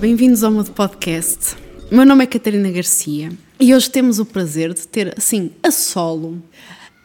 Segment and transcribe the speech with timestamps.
[0.00, 1.56] Bem-vindos ao meu podcast.
[1.90, 5.72] O meu nome é Catarina Garcia e hoje temos o prazer de ter, assim, a
[5.72, 6.40] solo,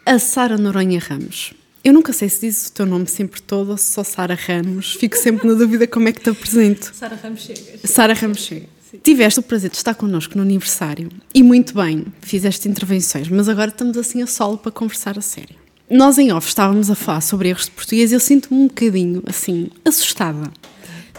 [0.06, 1.56] a Sara Noronha Ramos.
[1.84, 4.94] Eu nunca sei se diz o teu nome sempre todo ou se só Sara Ramos.
[4.94, 6.92] Fico sempre na dúvida como é que te apresento.
[6.94, 7.80] Sara Ramos chega.
[7.84, 8.68] Sara Ramos chega.
[9.02, 13.72] Tiveste o prazer de estar connosco no aniversário e muito bem, fizeste intervenções, mas agora
[13.72, 15.56] estamos assim a solo para conversar a sério.
[15.90, 19.24] Nós em off estávamos a falar sobre erros de português e eu sinto-me um bocadinho
[19.26, 20.52] assim, assustada.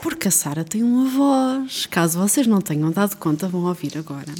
[0.04, 1.86] Porque a Sara tem uma voz.
[1.86, 4.34] Caso vocês não tenham dado conta, vão ouvir agora.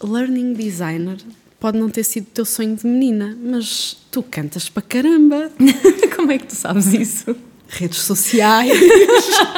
[0.00, 1.16] Learning designer
[1.58, 5.50] pode não ter sido o teu sonho de menina, mas tu cantas para caramba.
[6.14, 7.34] Como é que tu sabes isso?
[7.66, 8.78] Redes sociais.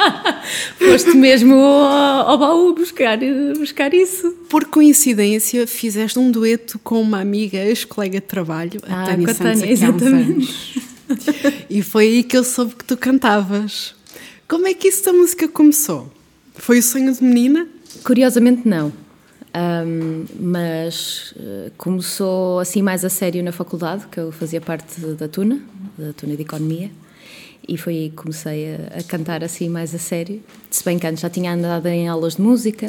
[0.79, 3.19] Foste mesmo ao, ao baú buscar,
[3.55, 4.31] buscar isso.
[4.49, 9.59] Por coincidência, fizeste um dueto com uma amiga, ex-colega de trabalho, a Ah, Tânia Santos,
[9.59, 10.81] Tânia, exatamente.
[11.69, 13.93] E foi aí que eu soube que tu cantavas.
[14.51, 16.11] Como é que da música começou?
[16.55, 17.69] Foi o sonho de menina?
[18.03, 18.91] Curiosamente, não.
[19.53, 25.29] Ahm, mas eh, começou assim mais a sério na faculdade, que eu fazia parte da
[25.29, 25.61] Tuna,
[25.97, 26.91] da Tuna de Economia,
[27.65, 30.43] e foi aí que comecei a, a cantar assim mais a sério.
[30.69, 32.87] Se bem que antes já tinha andado em aulas de música,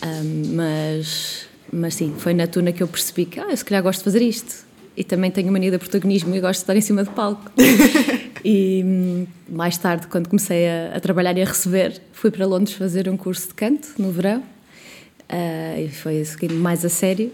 [0.00, 3.82] ahm, mas, mas sim, foi na Tuna que eu percebi que ah, eu se calhar
[3.82, 4.64] gosto de fazer isto.
[4.96, 7.50] E também tenho mania de protagonismo e gosto de estar em cima do palco.
[8.44, 12.74] e hum, mais tarde, quando comecei a, a trabalhar e a receber, fui para Londres
[12.74, 14.42] fazer um curso de canto no verão.
[15.28, 17.32] Ah, e foi a seguir mais a sério.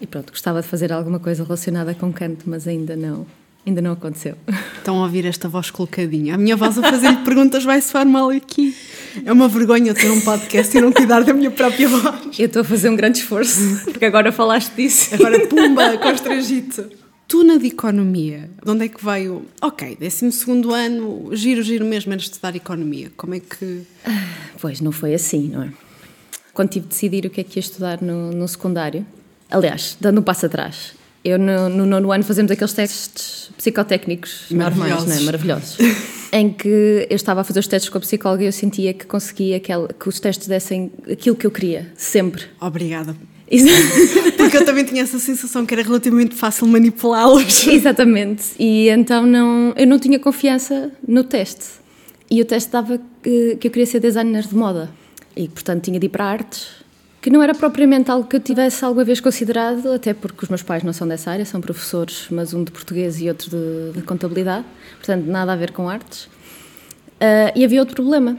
[0.00, 3.26] E pronto, gostava de fazer alguma coisa relacionada com canto, mas ainda não,
[3.66, 4.34] ainda não aconteceu.
[4.78, 6.34] Estão a ouvir esta voz colocadinha.
[6.34, 8.74] A minha voz a fazer perguntas vai soar mal aqui.
[9.26, 12.38] É uma vergonha ter um podcast e não cuidar da minha própria voz.
[12.38, 15.14] Eu estou a fazer um grande esforço, porque agora falaste disso.
[15.14, 16.99] Agora, pumba, constrangito.
[17.30, 19.46] Tu na de economia, de onde é que veio?
[19.62, 20.26] Ok, 12
[20.74, 23.12] ano, giro, giro mesmo era estudar economia.
[23.16, 23.82] Como é que.
[24.60, 25.72] Pois, não foi assim, não é?
[26.52, 29.06] Quando tive de decidir o que é que ia estudar no, no secundário,
[29.48, 35.06] aliás, dando um passo atrás, eu no, no nono ano fazemos aqueles testes psicotécnicos normais,
[35.06, 35.20] não é?
[35.20, 35.78] Maravilhosos.
[36.32, 39.06] Em que eu estava a fazer os testes com a psicóloga e eu sentia que
[39.06, 42.42] conseguia aquele, que os testes dessem aquilo que eu queria, sempre.
[42.60, 43.14] Obrigada.
[44.36, 47.66] Porque eu também tinha essa sensação que era relativamente fácil manipulá-los.
[47.66, 48.44] Exatamente.
[48.58, 51.80] E então não, eu não tinha confiança no teste.
[52.30, 54.90] E o teste dava que, que eu queria ser designer de moda.
[55.36, 56.68] E, portanto, tinha de ir para artes,
[57.20, 60.62] que não era propriamente algo que eu tivesse alguma vez considerado, até porque os meus
[60.62, 64.02] pais não são dessa área, são professores, mas um de português e outro de, de
[64.02, 64.64] contabilidade.
[64.96, 66.28] Portanto, nada a ver com artes.
[67.20, 68.38] Ah, e havia outro problema,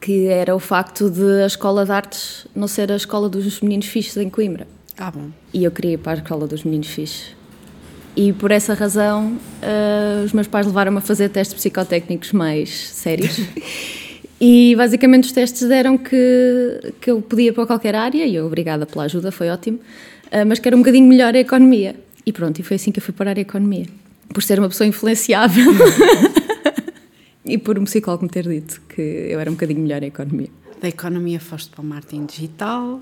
[0.00, 3.86] que era o facto de a escola de artes não ser a escola dos meninos
[3.86, 4.66] fixos em Coimbra.
[4.96, 5.30] Ah, bom.
[5.52, 7.36] E eu queria ir para a escola dos meninos fixes.
[8.16, 13.40] E por essa razão, ah, os meus pais levaram-me a fazer testes psicotécnicos mais sérios.
[14.40, 18.86] e basicamente os testes deram que, que eu podia para qualquer área, e eu, obrigada
[18.86, 19.78] pela ajuda, foi ótimo,
[20.32, 21.94] ah, mas que era um bocadinho melhor a economia.
[22.26, 23.86] E pronto, e foi assim que eu fui parar a economia.
[24.34, 25.64] Por ser uma pessoa influenciável.
[27.48, 30.48] e por um psicólogo me ter dito que eu era um bocadinho melhor a economia.
[30.80, 33.00] Da economia foste para o marketing digital,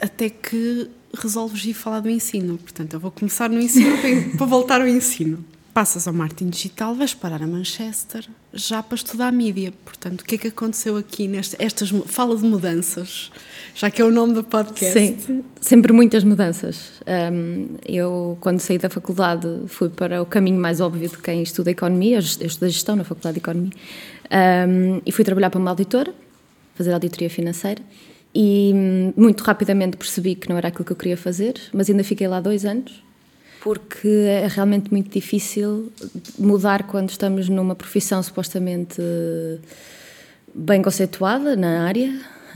[0.00, 2.58] até que resolves ir falar do ensino.
[2.58, 3.96] Portanto, eu vou começar no ensino
[4.36, 5.44] para- voltar ao ensino.
[5.72, 9.72] Passas ao marketing digital, vais parar a Manchester já para estudar mídia.
[9.84, 13.32] Portanto, o que é que aconteceu aqui neste, estas mu- fala de mudanças,
[13.74, 14.92] já que é o nome do podcast.
[14.98, 17.02] Sim, sempre muitas mudanças.
[17.84, 22.16] Eu, quando saí da faculdade, fui para o caminho mais óbvio de quem estuda economia.
[22.16, 23.72] Eu estudei gestão na Faculdade de Economia.
[25.04, 26.14] E fui trabalhar para uma auditora,
[26.74, 27.82] fazer auditoria financeira.
[28.34, 32.02] E hum, muito rapidamente percebi que não era aquilo que eu queria fazer, mas ainda
[32.02, 33.02] fiquei lá dois anos.
[33.62, 35.90] Porque é realmente muito difícil
[36.38, 39.00] mudar quando estamos numa profissão supostamente
[40.54, 42.12] bem conceituada na área,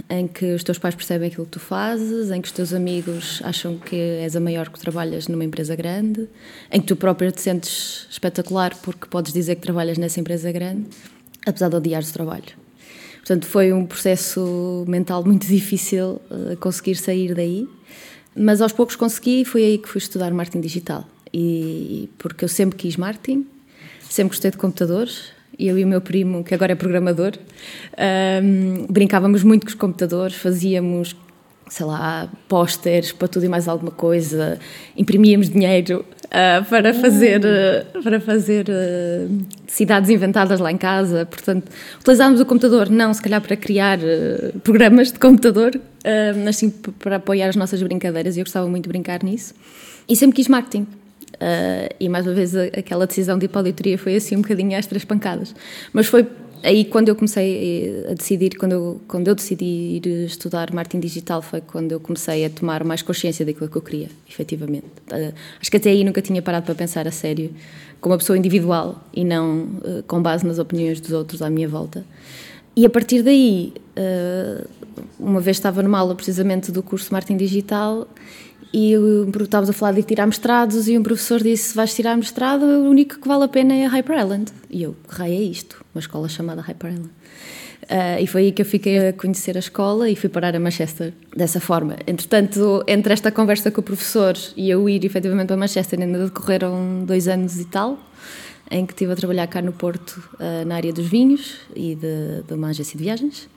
[0.08, 3.40] em que os teus pais percebem aquilo que tu fazes, em que os teus amigos
[3.44, 6.28] acham que és a maior que trabalhas numa empresa grande,
[6.70, 10.86] em que tu própria te sentes espetacular porque podes dizer que trabalhas nessa empresa grande,
[11.46, 12.68] apesar de odiares o trabalho.
[13.18, 17.68] Portanto, foi um processo mental muito difícil eh, conseguir sair daí,
[18.34, 21.06] mas aos poucos consegui e foi aí que fui estudar marketing digital.
[21.32, 23.46] E porque eu sempre quis marketing,
[24.08, 25.37] sempre gostei de computadores.
[25.58, 27.32] Eu e o meu primo, que agora é programador,
[27.96, 31.16] ahm, brincávamos muito com os computadores, fazíamos,
[31.68, 34.58] sei lá, pósteres para tudo e mais alguma coisa,
[34.96, 39.26] imprimíamos dinheiro ah, para fazer, ah, para fazer ah,
[39.66, 41.26] cidades inventadas lá em casa.
[41.26, 41.70] Portanto,
[42.00, 43.98] utilizávamos o computador não se calhar para criar
[44.62, 45.72] programas de computador,
[46.44, 49.54] mas sim para apoiar as nossas brincadeiras e eu gostava muito de brincar nisso.
[50.08, 50.86] E sempre quis marketing.
[51.40, 54.42] Ah, e mais uma vez aquela decisão de ir para a auditoria foi assim um
[54.42, 55.54] bocadinho às três pancadas.
[55.92, 56.26] Mas foi
[56.62, 61.42] aí quando eu comecei a decidir, quando eu, quando eu decidi ir estudar marketing digital,
[61.42, 64.86] foi quando eu comecei a tomar mais consciência daquilo que eu queria, efetivamente.
[65.12, 67.52] Uh, acho que até aí nunca tinha parado para pensar a sério,
[68.00, 71.68] como uma pessoa individual e não uh, com base nas opiniões dos outros à minha
[71.68, 72.04] volta.
[72.74, 74.68] E a partir daí, uh,
[75.18, 78.08] uma vez estava numa aula precisamente do curso de marketing digital
[78.72, 78.92] e
[79.40, 83.18] estávamos a falar de tirar mestrados e um professor disse: Vais tirar mestrado, o único
[83.18, 84.52] que vale a pena é a Hyper Island.
[84.70, 85.84] E eu, que raio é isto?
[85.94, 87.10] Uma escola chamada Hyper Island.
[87.84, 90.60] Uh, e foi aí que eu fiquei a conhecer a escola e fui parar a
[90.60, 91.96] Manchester dessa forma.
[92.06, 97.04] Entretanto, entre esta conversa com o professor e eu ir efetivamente para Manchester, ainda decorreram
[97.06, 97.98] dois anos e tal,
[98.70, 102.42] em que estive a trabalhar cá no Porto, uh, na área dos vinhos e de,
[102.46, 103.48] de uma agência de viagens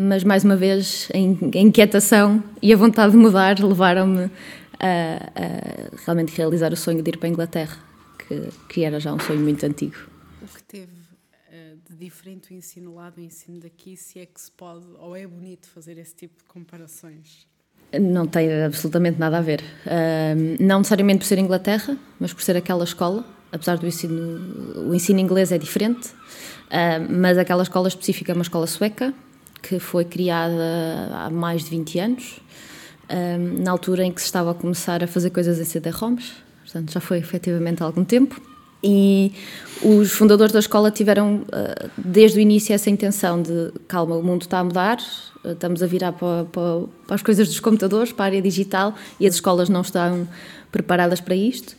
[0.00, 4.30] mas mais uma vez a inquietação e a vontade de mudar levaram-me
[4.78, 7.76] a, a, realmente realizar o sonho de ir para a Inglaterra,
[8.18, 9.96] que, que era já um sonho muito antigo.
[10.40, 14.40] O que teve uh, de diferente o ensino lá do ensino daqui, se é que
[14.40, 17.46] se pode ou é bonito fazer esse tipo de comparações?
[17.92, 19.62] Não tem absolutamente nada a ver.
[20.60, 23.24] Não necessariamente por ser Inglaterra, mas por ser aquela escola.
[23.50, 26.08] Apesar do ensino, o ensino inglês é diferente,
[27.10, 29.12] mas aquela escola específica é uma escola sueca,
[29.62, 32.40] que foi criada há mais de 20 anos,
[33.10, 36.92] um, na altura em que se estava a começar a fazer coisas em CD-ROMs, portanto
[36.92, 38.40] já foi efetivamente há algum tempo.
[38.82, 39.32] E
[39.82, 44.42] os fundadores da escola tiveram uh, desde o início essa intenção de calma, o mundo
[44.42, 44.98] está a mudar,
[45.44, 48.94] uh, estamos a virar para, para, para, as coisas dos computadores, para a área digital
[49.18, 50.26] e as escolas não estão
[50.72, 51.76] preparadas para isto.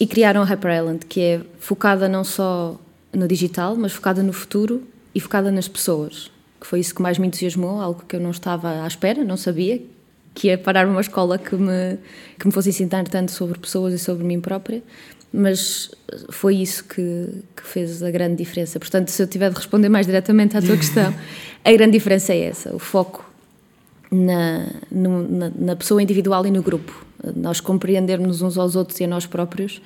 [0.00, 2.80] E criaram a Hyper Island, que é focada não só
[3.12, 4.82] no digital, mas focada no futuro
[5.14, 8.30] e focada nas pessoas que foi isso que mais me entusiasmou, algo que eu não
[8.30, 9.80] estava à espera, não sabia,
[10.34, 11.98] que ia parar uma escola que me,
[12.38, 14.82] que me fosse ensinar tanto sobre pessoas e sobre mim própria,
[15.32, 15.90] mas
[16.30, 18.78] foi isso que, que fez a grande diferença.
[18.78, 21.14] Portanto, se eu tiver de responder mais diretamente à tua questão,
[21.64, 23.24] a grande diferença é essa, o foco
[24.10, 27.06] na, no, na, na pessoa individual e no grupo.
[27.36, 29.80] Nós compreendermos uns aos outros e a nós próprios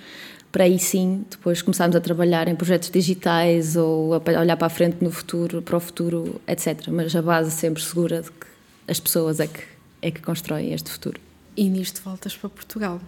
[0.55, 4.71] para aí sim depois começarmos a trabalhar em projetos digitais ou a olhar para a
[4.71, 6.87] frente no futuro, para o futuro, etc.
[6.93, 8.47] Mas a base sempre segura de que
[8.87, 9.65] as pessoas é que,
[10.01, 11.21] é que constroem este futuro.
[11.57, 13.01] E nisto voltas para Portugal.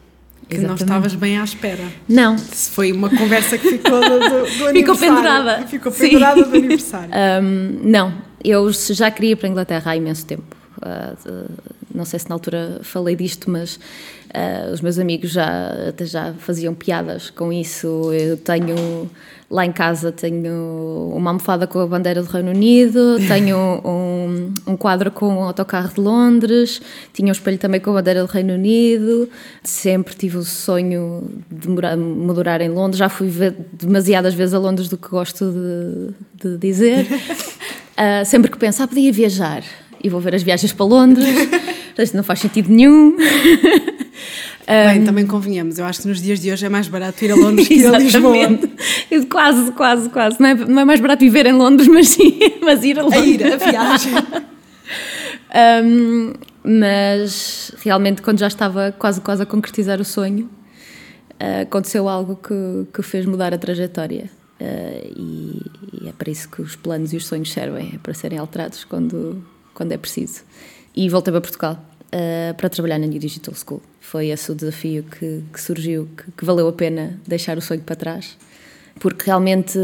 [0.49, 0.81] Que Exatamente.
[0.81, 1.85] não estavas bem à espera.
[2.09, 2.37] Não.
[2.37, 4.97] Se foi uma conversa que ficou do, do, ficou.
[4.97, 5.67] Pendurada.
[5.69, 6.51] Ficou pendurada Sim.
[6.51, 7.11] do aniversário.
[7.17, 10.57] Um, não, eu já queria ir para a Inglaterra há imenso tempo.
[10.79, 11.49] Uh,
[11.97, 13.79] não sei se na altura falei disto, mas
[14.27, 18.13] Uh, os meus amigos já, até já faziam piadas com isso.
[18.13, 19.09] Eu tenho
[19.49, 24.77] lá em casa tenho uma almofada com a bandeira do Reino Unido, tenho um, um
[24.77, 26.83] quadro com o autocarro de Londres,
[27.13, 29.29] tinha um espelho também com a bandeira do Reino Unido.
[29.63, 32.99] Sempre tive o sonho de morar, morar em Londres.
[32.99, 37.07] Já fui ver demasiadas vezes a Londres do que gosto de, de dizer.
[37.07, 39.63] Uh, sempre que penso, ah, podia viajar
[40.03, 41.27] e vou ver as viagens para Londres,
[42.03, 43.17] isto não faz sentido nenhum.
[44.67, 47.37] Bem, também convenhamos, eu acho que nos dias de hoje é mais barato ir a
[47.37, 48.35] Londres que ir a Lisboa.
[49.31, 50.41] quase, quase, quase.
[50.41, 53.23] Não é, não é, mais barato viver em Londres, mas sim, mas ir a Londres.
[53.23, 54.13] A ir, a viagem.
[55.85, 56.33] um,
[56.65, 60.51] mas realmente, quando já estava quase, quase a concretizar o sonho,
[61.35, 64.29] uh, aconteceu algo que, que fez mudar a trajetória.
[64.61, 65.63] Uh, e,
[66.03, 68.83] e, é para isso que os planos e os sonhos servem, é para serem alterados
[68.83, 69.45] quando,
[69.75, 70.43] quando é preciso.
[70.97, 73.83] E voltei para Portugal uh, para trabalhar na New Digital School.
[74.01, 77.83] Foi esse o desafio que, que surgiu, que, que, valeu a pena deixar o sonho
[77.83, 78.37] para trás,
[78.99, 79.79] porque realmente,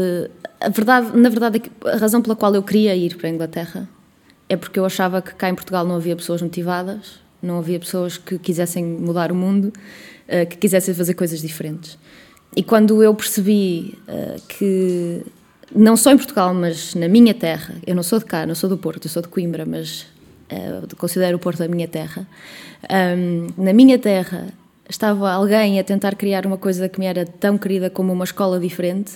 [0.59, 3.87] a verdade, na verdade, é a razão pela qual eu queria ir para a Inglaterra
[4.49, 8.17] é porque eu achava que cá em Portugal não havia pessoas motivadas, não havia pessoas
[8.17, 11.97] que quisessem mudar o mundo, uh, que quisessem fazer coisas diferentes.
[12.55, 15.23] E quando eu percebi uh, que
[15.75, 18.69] não só em Portugal, mas na minha terra, eu não sou de cá, não sou
[18.69, 20.05] do Porto, eu sou de Coimbra, mas
[20.51, 22.27] uh, considero o Porto a minha terra.
[22.89, 24.47] Um, na minha terra
[24.89, 28.59] estava alguém a tentar criar uma coisa que me era tão querida como uma escola
[28.59, 29.13] diferente.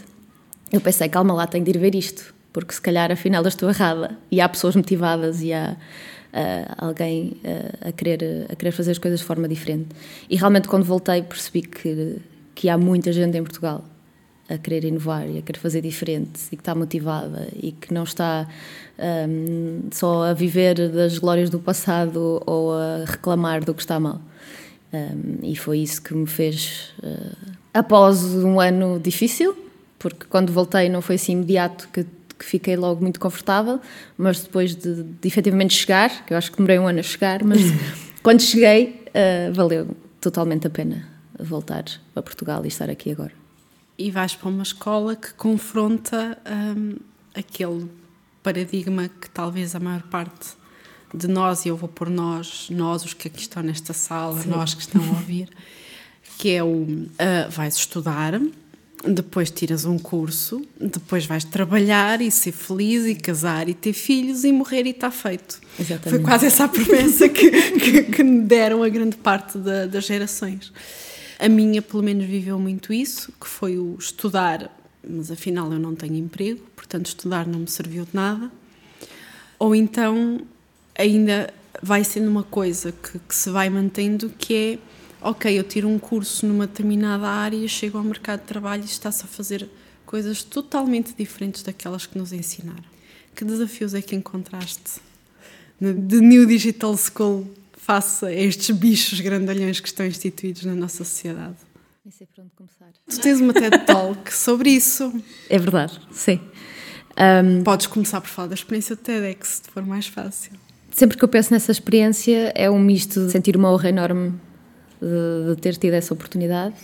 [0.71, 3.69] Eu pensei, calma lá, tenho de ir ver isto, porque se calhar afinal eu estou
[3.69, 4.17] errada.
[4.31, 5.75] E há pessoas motivadas e há
[6.33, 9.87] uh, alguém uh, a, querer, a querer fazer as coisas de forma diferente.
[10.29, 12.17] E realmente, quando voltei, percebi que,
[12.55, 13.83] que há muita gente em Portugal
[14.49, 18.03] a querer inovar e a querer fazer diferente e que está motivada e que não
[18.03, 18.47] está
[19.27, 24.21] um, só a viver das glórias do passado ou a reclamar do que está mal.
[24.93, 29.55] Um, e foi isso que me fez, uh, após um ano difícil,
[29.99, 32.05] porque quando voltei não foi assim imediato que,
[32.39, 33.81] que fiquei logo muito confortável,
[34.17, 37.43] mas depois de, de efetivamente chegar, que eu acho que demorei um ano a chegar,
[37.43, 37.59] mas
[38.23, 39.89] quando cheguei, uh, valeu
[40.21, 41.05] totalmente a pena
[41.37, 43.46] voltar para Portugal e estar aqui agora
[43.97, 46.37] e vais para uma escola que confronta
[46.77, 46.97] um,
[47.33, 47.89] aquele
[48.43, 50.55] paradigma que talvez a maior parte
[51.13, 54.49] de nós, e eu vou por nós, nós os que aqui estão nesta sala, Sim.
[54.49, 55.49] nós que estão a ouvir,
[56.37, 58.39] que é o uh, vais estudar,
[59.05, 64.43] depois tiras um curso, depois vais trabalhar e ser feliz e casar e ter filhos
[64.43, 65.59] e morrer e está feito.
[65.79, 66.09] Exatamente.
[66.09, 67.49] Foi quase essa a promessa que,
[67.79, 70.71] que, que me deram a grande parte da, das gerações.
[71.39, 74.75] A minha, pelo menos, viveu muito isso, que foi o estudar,
[75.07, 78.51] mas afinal eu não tenho emprego, portanto estudar não me serviu de nada.
[79.59, 80.41] Ou então
[80.97, 84.79] ainda vai sendo uma coisa que, que se vai mantendo, que é
[85.21, 89.23] ok, eu tiro um curso numa determinada área, chego ao mercado de trabalho e está-se
[89.23, 89.69] a fazer
[90.05, 92.83] coisas totalmente diferentes daquelas que nos ensinaram.
[93.35, 95.01] Que desafios é que encontraste
[95.79, 97.47] de New Digital School
[97.87, 101.55] face a estes bichos grandalhões que estão instituídos na nossa sociedade?
[102.03, 102.91] Nem sei por onde começar.
[103.09, 105.13] Tu tens uma TED Talk sobre isso.
[105.49, 106.41] É verdade, sim.
[107.17, 110.51] Um, Podes começar por falar da experiência do TEDx, se for mais fácil.
[110.91, 114.33] Sempre que eu penso nessa experiência, é um misto de sentir uma honra enorme
[115.01, 116.75] de, de ter tido essa oportunidade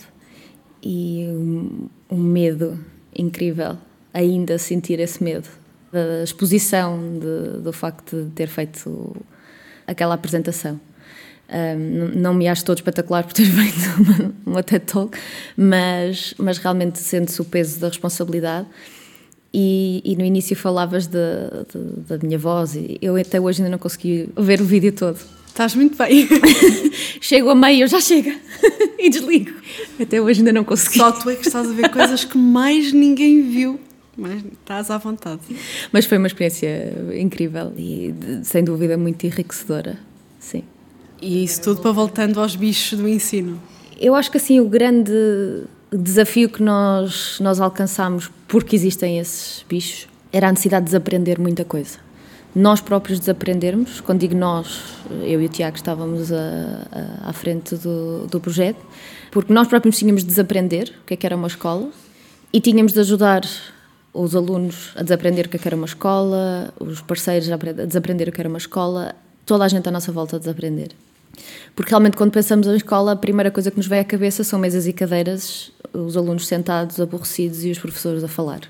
[0.82, 2.82] e um, um, medo
[3.14, 3.76] incrível
[4.12, 5.48] ainda sentir esse medo
[5.92, 9.14] da exposição de, do facto de ter feito
[9.86, 10.80] aquela apresentação.
[11.46, 15.18] Um, não me acho todo espetacular por ter feito uma, uma TED Talk,
[15.56, 18.66] mas, mas realmente sente-se o peso da responsabilidade.
[19.56, 21.18] E, e, no início falavas de,
[21.72, 25.16] de, da minha voz, e eu até hoje ainda não consegui ver o vídeo todo.
[25.46, 26.28] Estás muito bem.
[27.20, 28.34] Chego a meio, já chega.
[28.98, 29.52] e desligo.
[30.00, 30.98] Até hoje ainda não consegui.
[30.98, 33.78] Só tu é que estás a ver coisas que mais ninguém viu.
[34.16, 35.40] Mas estás à vontade.
[35.92, 39.96] Mas foi uma experiência incrível e, sem dúvida, muito enriquecedora.
[40.40, 40.64] Sim.
[41.24, 43.60] E isso tudo para voltando aos bichos do ensino.
[43.98, 45.12] Eu acho que assim o grande
[45.90, 51.64] desafio que nós, nós alcançámos porque existem esses bichos era a necessidade de desaprender muita
[51.64, 52.04] coisa
[52.54, 54.00] nós próprios desaprendermos.
[54.00, 54.80] Quando digo nós,
[55.22, 56.36] eu e o Tiago estávamos a,
[57.26, 58.78] a, à frente do, do projeto,
[59.30, 61.90] porque nós próprios tínhamos de desaprender o que é que era uma escola
[62.52, 63.42] e tínhamos de ajudar
[64.12, 68.28] os alunos a desaprender o que é que era uma escola, os parceiros a desaprender
[68.28, 69.14] o que era uma escola,
[69.44, 70.90] toda a gente à nossa volta a desaprender.
[71.74, 74.58] Porque realmente, quando pensamos em escola, a primeira coisa que nos vem à cabeça são
[74.58, 78.60] mesas e cadeiras, os alunos sentados, aborrecidos e os professores a falar.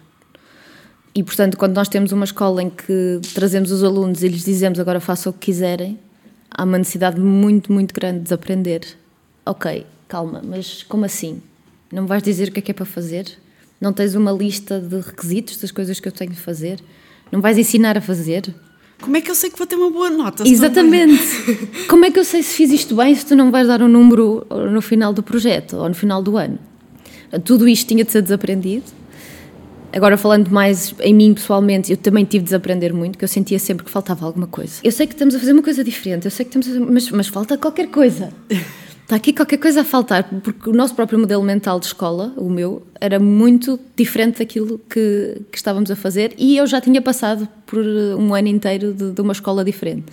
[1.14, 4.80] E, portanto, quando nós temos uma escola em que trazemos os alunos e lhes dizemos
[4.80, 5.99] agora façam o que quiserem,
[6.50, 8.83] há uma necessidade muito, muito grande de desaprender.
[9.47, 11.40] Ok, calma, mas como assim?
[11.92, 13.26] Não me vais dizer o que é que é para fazer?
[13.80, 16.80] Não tens uma lista de requisitos das coisas que eu tenho de fazer?
[17.30, 18.52] Não vais ensinar a fazer?
[19.01, 20.47] Como é que eu sei que vou ter uma boa nota?
[20.47, 21.23] Exatamente.
[21.89, 23.89] Como é que eu sei se fiz isto bem se tu não vais dar um
[23.89, 26.59] número no final do projeto ou no final do ano?
[27.45, 28.85] Tudo isto tinha de ser desaprendido
[29.95, 33.61] Agora, falando mais em mim pessoalmente, eu também tive de desaprender muito, que eu sentia
[33.61, 34.81] sempre que faltava alguma coisa.
[34.83, 36.93] Eu sei que estamos a fazer uma coisa diferente, eu sei que estamos a...
[36.93, 38.33] mas, mas falta qualquer coisa.
[39.04, 42.49] Está aqui qualquer coisa a faltar, porque o nosso próprio modelo mental de escola, o
[42.49, 47.46] meu, era muito diferente daquilo que, que estávamos a fazer e eu já tinha passado
[47.66, 50.06] por um ano inteiro de, de uma escola diferente.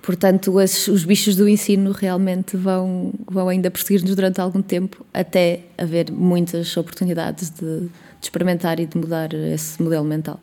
[0.00, 6.10] Portanto, os bichos do ensino realmente vão, vão ainda perseguir-nos durante algum tempo, até haver
[6.10, 10.38] muitas oportunidades de de experimentar e de mudar esse modelo mental.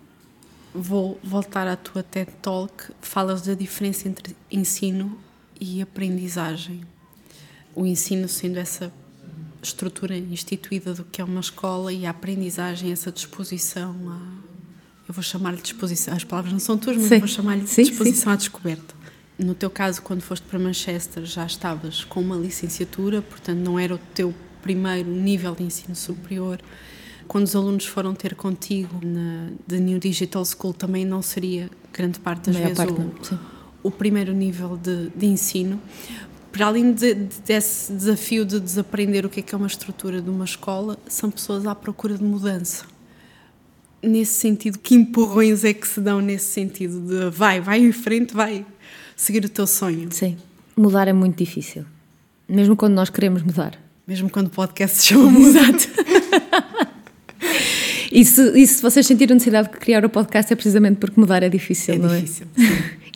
[0.74, 2.92] Vou voltar à tua TED Talk.
[3.02, 5.18] Falas da diferença entre ensino
[5.60, 6.82] e aprendizagem.
[7.78, 8.92] O ensino sendo essa
[9.62, 14.38] estrutura instituída do que é uma escola e a aprendizagem, essa disposição a.
[15.08, 17.20] Eu vou chamar-lhe disposição, as palavras não são tuas, mas sim.
[17.20, 18.30] vou chamar-lhe disposição sim.
[18.30, 18.94] à descoberta.
[19.40, 23.96] No teu caso, quando foste para Manchester, já estavas com uma licenciatura, portanto, não era
[23.96, 26.60] o teu primeiro nível de ensino superior
[27.28, 32.20] quando os alunos foram ter contigo na The New Digital School também não seria grande
[32.20, 35.82] parte das vezes parte, o, o, primeiro nível de, de ensino.
[36.58, 40.20] Para além de, de, desse desafio de desaprender o que é, que é uma estrutura
[40.20, 42.84] de uma escola, são pessoas à procura de mudança.
[44.02, 48.34] Nesse sentido, que empurrões é que se dão nesse sentido de vai, vai em frente,
[48.34, 48.66] vai
[49.16, 50.12] seguir o teu sonho?
[50.12, 50.36] Sim,
[50.76, 51.86] mudar é muito difícil,
[52.50, 53.80] mesmo quando nós queremos mudar.
[54.08, 55.90] Mesmo quando o podcast se chama Exato.
[58.10, 61.44] E se, e se vocês sentiram necessidade de criar o podcast é precisamente porque mudar
[61.44, 62.22] é difícil, é não é?
[62.22, 62.48] Difícil.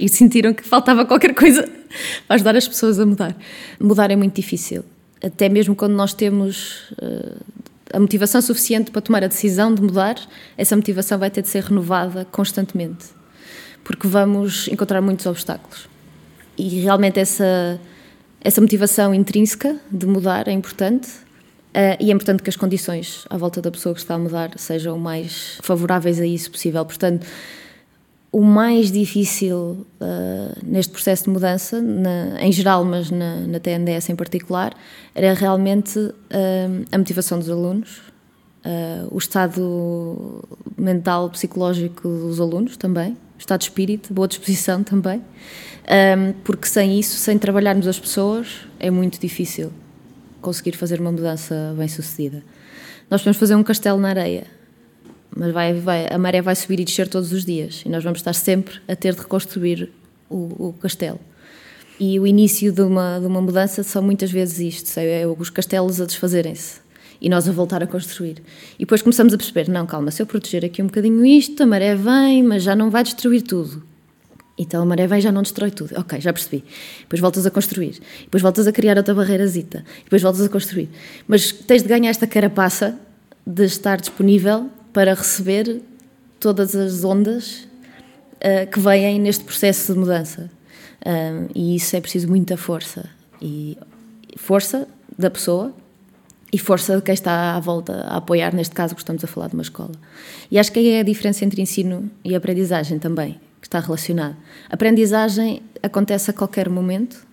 [0.02, 1.70] E sentiram que faltava qualquer coisa
[2.28, 3.36] para ajudar as pessoas a mudar.
[3.80, 4.84] Mudar é muito difícil.
[5.24, 7.40] Até mesmo quando nós temos uh,
[7.94, 10.16] a motivação suficiente para tomar a decisão de mudar,
[10.58, 13.06] essa motivação vai ter de ser renovada constantemente.
[13.84, 15.88] Porque vamos encontrar muitos obstáculos.
[16.58, 17.80] E realmente essa,
[18.42, 21.10] essa motivação intrínseca de mudar é importante
[21.72, 24.52] Uh, e é importante que as condições à volta da pessoa que está a mudar
[24.58, 26.84] sejam o mais favoráveis a isso possível.
[26.84, 27.26] Portanto,
[28.32, 34.10] o mais difícil uh, neste processo de mudança, na, em geral, mas na, na, TNDS
[34.10, 34.74] em particular,
[35.14, 36.14] era realmente uh,
[36.92, 37.98] a motivação dos alunos,
[38.66, 40.48] uh, o estado
[40.78, 46.98] mental, psicológico dos alunos também, o estado de espírito, boa disposição também, um, porque sem
[46.98, 48.48] isso, sem trabalharmos as pessoas,
[48.80, 49.74] é muito difícil
[50.40, 52.42] conseguir fazer uma mudança bem sucedida.
[53.10, 54.48] Nós podemos fazer um castelo na areia,
[55.36, 58.20] mas vai, vai, a maré vai subir e descer todos os dias e nós vamos
[58.20, 59.92] estar sempre a ter de reconstruir
[60.30, 61.20] o, o castelo.
[62.00, 65.50] E o início de uma, de uma mudança são muitas vezes isto: é, é os
[65.50, 66.82] castelos a desfazerem-se
[67.22, 68.42] e nós a voltar a construir.
[68.76, 71.66] E depois começamos a perceber: não, calma, se eu proteger aqui um bocadinho isto, a
[71.66, 73.84] maré vem, mas já não vai destruir tudo.
[74.58, 75.94] Então a maré vem já não destrói tudo.
[75.98, 76.64] Ok, já percebi.
[77.02, 78.00] Depois voltas a construir.
[78.24, 79.84] Depois voltas a criar outra barreirazita.
[80.04, 80.90] Depois voltas a construir.
[81.28, 83.00] Mas tens de ganhar esta carapaça
[83.46, 85.82] de estar disponível para receber
[86.40, 87.68] todas as ondas
[88.36, 90.50] uh, que vêm neste processo de mudança.
[91.06, 93.10] Um, e isso é preciso muita força.
[93.42, 93.78] E
[94.38, 95.74] força da pessoa
[96.54, 99.48] e força de quem está à volta a apoiar, neste caso, que estamos a falar
[99.48, 99.94] de uma escola.
[100.50, 104.36] E acho que aí é a diferença entre ensino e aprendizagem também, que está relacionado.
[104.70, 107.26] Aprendizagem acontece a qualquer momento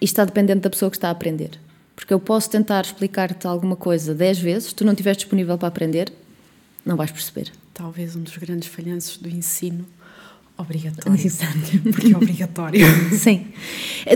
[0.00, 1.50] e está dependente da pessoa que está a aprender.
[1.96, 6.12] Porque eu posso tentar explicar-te alguma coisa dez vezes, tu não estiveres disponível para aprender,
[6.84, 7.50] não vais perceber.
[7.74, 9.86] Talvez um dos grandes falhanços do ensino
[10.60, 11.18] obrigatório.
[11.24, 11.58] Exato.
[11.90, 12.86] Porque é obrigatório.
[13.16, 13.46] Sim.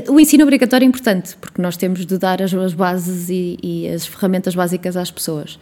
[0.09, 3.89] O ensino obrigatório é importante, porque nós temos de dar as, as bases e, e,
[3.89, 5.59] as ferramentas básicas às pessoas.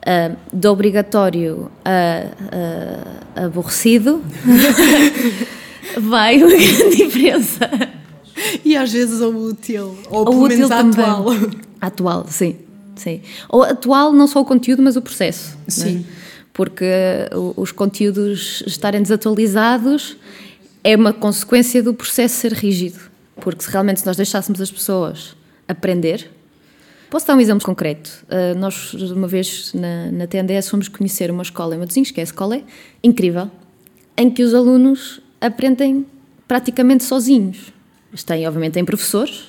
[0.00, 2.26] Uh, do obrigatório a,
[3.40, 4.22] a, aborrecido
[5.98, 7.70] vai uma grande diferença.
[8.62, 11.26] E às vezes ao útil, ou pelo menos atual.
[11.80, 12.56] Atual, sim.
[12.96, 13.22] sim.
[13.48, 15.56] Ou atual não só o conteúdo, mas o processo.
[15.66, 15.70] É?
[15.70, 16.04] Sim.
[16.20, 16.23] É?
[16.54, 16.86] Porque
[17.56, 20.16] os conteúdos estarem desatualizados
[20.84, 23.00] é uma consequência do processo ser rígido.
[23.36, 25.36] Porque se realmente nós deixássemos as pessoas
[25.66, 26.30] aprender.
[27.10, 28.24] Posso dar um exemplo concreto.
[28.28, 32.22] Uh, nós, uma vez na, na TNDS, fomos conhecer uma escola em Matosinhos, que é
[32.22, 32.62] a escola
[33.02, 33.50] incrível,
[34.16, 36.06] em que os alunos aprendem
[36.46, 37.72] praticamente sozinhos.
[38.24, 39.48] Têm, obviamente, têm professores,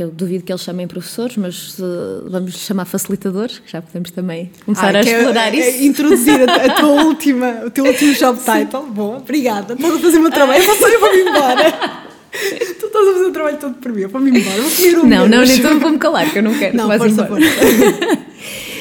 [0.00, 4.50] que eu duvido que eles chamem professores, mas uh, vamos chamar facilitadores, já podemos também
[4.64, 5.78] começar a é explorar é, isso.
[5.78, 8.86] É introduzir a, a, tua última, o teu último job title.
[8.86, 9.74] Bom, obrigada.
[9.74, 11.72] Estás a fazer o meu trabalho, eu vou vou-me embora.
[12.80, 15.06] tu estás a fazer o trabalho todo por mim, eu vou-me embora, vou comer um
[15.06, 16.76] Não, não, nem estou a me calar, que eu não quero.
[16.78, 17.28] Não, força, embora.
[17.28, 18.16] força.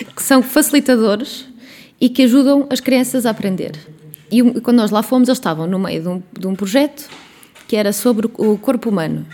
[0.15, 1.45] que são facilitadores
[1.99, 3.73] e que ajudam as crianças a aprender.
[4.31, 7.09] E quando nós lá fomos, eles estavam no meio de um, de um projeto
[7.67, 9.25] que era sobre o corpo humano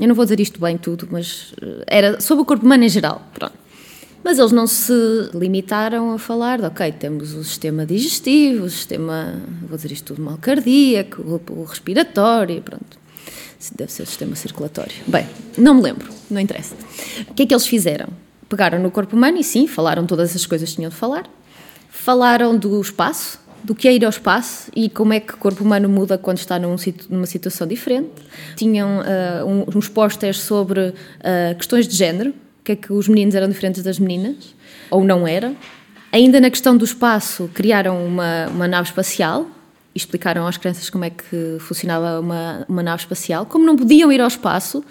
[0.00, 2.88] eu não vou dizer isto bem tudo, mas eh, era sobre o corpo humano em
[2.88, 3.22] geral.
[3.34, 3.60] Pronto.
[4.22, 4.92] Mas eles não se
[5.34, 10.22] limitaram a falar de, ok, temos o sistema digestivo, o sistema, vou dizer isto tudo,
[10.22, 12.98] mal cardíaco, o, respiratório, pronto.
[13.76, 14.94] Deve ser o sistema circulatório.
[15.06, 16.74] Bem, não me lembro, não interessa.
[17.28, 18.08] O que é que eles fizeram?
[18.48, 21.24] Pegaram no corpo humano e sim, falaram todas as coisas que tinham de falar.
[21.90, 25.62] Falaram do espaço, do que é ir ao espaço e como é que o corpo
[25.62, 26.76] humano muda quando está num,
[27.08, 28.10] numa situação diferente.
[28.56, 33.48] Tinham uh, uns pósteres sobre uh, questões de género, que é que os meninos eram
[33.48, 34.54] diferentes das meninas,
[34.90, 35.56] ou não eram.
[36.12, 39.46] Ainda na questão do espaço, criaram uma, uma nave espacial
[39.94, 43.46] e explicaram às crianças como é que funcionava uma, uma nave espacial.
[43.46, 44.84] Como não podiam ir ao espaço,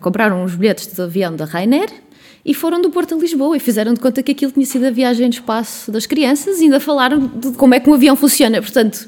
[0.00, 2.07] compraram os bilhetes de avião da Ryanair
[2.48, 4.90] e foram do Porto a Lisboa e fizeram de conta que aquilo tinha sido a
[4.90, 8.62] viagem de espaço das crianças e ainda falaram de como é que um avião funciona.
[8.62, 9.06] Portanto,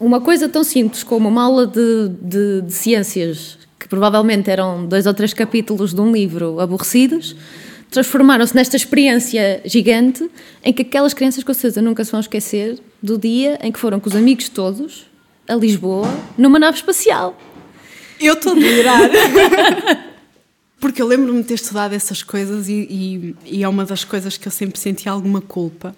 [0.00, 5.06] uma coisa tão simples como uma aula de, de, de ciências, que provavelmente eram dois
[5.06, 7.36] ou três capítulos de um livro aborrecidos,
[7.92, 10.28] transformaram-se nesta experiência gigante
[10.64, 14.00] em que aquelas crianças, com certeza, nunca se vão esquecer do dia em que foram
[14.00, 15.06] com os amigos todos
[15.46, 17.38] a Lisboa numa nave espacial.
[18.20, 19.00] Eu estou a delirar.
[20.84, 24.36] Porque eu lembro-me de ter estudado essas coisas e, e, e, é uma das coisas
[24.36, 25.96] que eu sempre senti alguma culpa,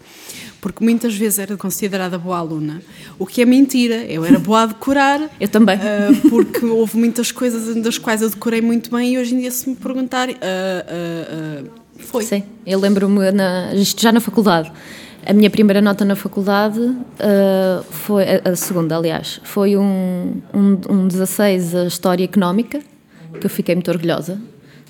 [0.61, 2.81] porque muitas vezes era considerada boa aluna,
[3.19, 3.97] o que é mentira.
[4.05, 5.29] Eu era boa a decorar.
[5.41, 5.77] eu também.
[5.77, 9.51] Uh, porque houve muitas coisas das quais eu decorei muito bem e hoje em dia,
[9.51, 10.37] se me perguntarem.
[10.37, 12.23] Uh, uh, foi.
[12.23, 13.23] Sim, eu lembro-me
[13.99, 14.71] já na faculdade.
[15.27, 21.09] A minha primeira nota na faculdade uh, foi, a, segunda, aliás, foi um, um, um
[21.09, 22.79] 16 a História Económica,
[23.41, 24.41] que eu fiquei muito orgulhosa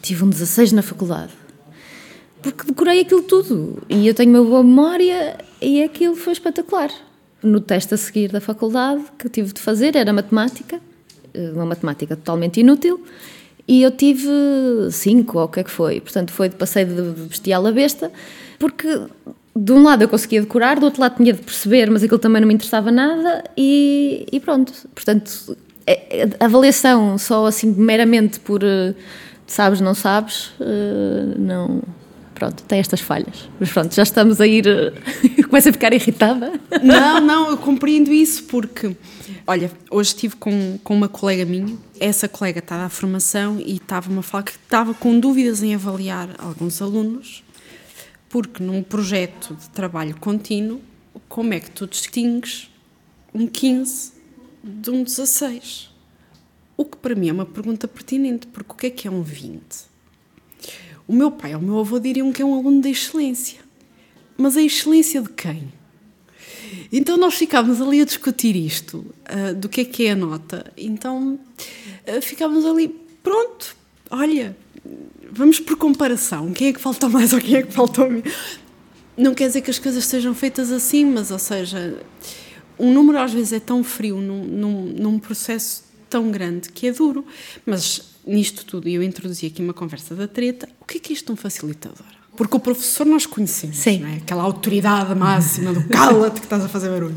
[0.02, 1.32] tive um 16 na faculdade.
[2.42, 3.82] Porque decorei aquilo tudo.
[3.88, 6.90] E eu tenho uma boa memória e aquilo foi espetacular.
[7.42, 10.80] No teste a seguir da faculdade, que tive de fazer, era matemática,
[11.34, 13.04] eh, uma matemática totalmente inútil,
[13.68, 14.28] e eu tive
[14.90, 16.00] 5 ou o que é que foi.
[16.00, 18.12] Portanto, foi de passeio de bestial a besta,
[18.58, 19.00] porque
[19.54, 22.40] de um lado eu conseguia decorar, do outro lado tinha de perceber, mas aquilo também
[22.40, 24.72] não me interessava nada e, e pronto.
[24.94, 25.56] Portanto,
[25.86, 28.94] é, é, a avaliação só assim meramente por uh,
[29.46, 31.82] sabes, não sabes, uh, não.
[32.34, 33.48] Pronto, tem estas falhas.
[33.58, 34.66] Mas pronto, já estamos a ir.
[35.26, 36.52] Uh, começo a ficar irritada.
[36.82, 38.94] Não, não, eu compreendo isso porque.
[39.46, 44.18] Olha, hoje estive com, com uma colega minha, essa colega estava à formação e estava-me
[44.18, 47.44] a falar que estava com dúvidas em avaliar alguns alunos
[48.28, 50.80] porque num projeto de trabalho contínuo,
[51.28, 52.70] como é que tu distingues
[53.32, 54.12] um 15
[54.62, 55.90] de um 16?
[56.76, 59.22] O que para mim é uma pergunta pertinente, porque o que é que é um
[59.22, 59.60] 20?
[61.08, 63.60] O meu pai ou o meu avô diriam que é um aluno de excelência.
[64.36, 65.72] Mas a excelência de quem?
[66.92, 70.70] Então nós ficámos ali a discutir isto, uh, do que é que é a nota.
[70.76, 71.38] Então
[72.06, 72.88] uh, ali,
[73.22, 73.76] pronto,
[74.10, 74.56] olha,
[75.30, 76.52] vamos por comparação.
[76.52, 78.58] Quem é que faltou mais ou quem é que faltou menos?
[79.16, 81.98] Não quer dizer que as coisas sejam feitas assim, mas, ou seja,
[82.78, 85.85] um número às vezes é tão frio num, num, num processo
[86.16, 87.26] tão grande que é duro.
[87.66, 91.12] Mas nisto tudo, e eu introduzi aqui uma conversa da treta, o que é que
[91.12, 92.06] é isto um facilitador?
[92.34, 94.00] Porque o professor nós conhecemos, Sim.
[94.00, 94.16] não é?
[94.16, 97.14] Aquela autoridade máxima do cala-te que estás a fazer barulho.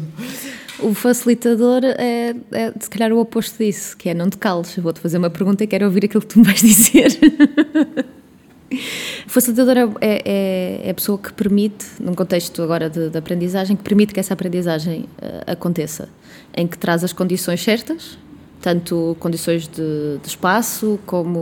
[0.80, 4.76] O facilitador é, é, se calhar, o oposto disso, que é não te cales.
[4.78, 7.20] Vou-te fazer uma pergunta e quero ouvir aquilo que tu me vais dizer.
[9.26, 13.18] o facilitador é, é, é, é, a pessoa que permite, num contexto agora de, de
[13.18, 16.08] aprendizagem, que permite que essa aprendizagem uh, aconteça,
[16.56, 18.18] em que traz as condições certas,
[18.62, 21.40] tanto condições de, de espaço como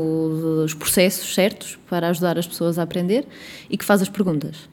[0.64, 3.26] os processos certos para ajudar as pessoas a aprender
[3.70, 4.70] e que faz as perguntas.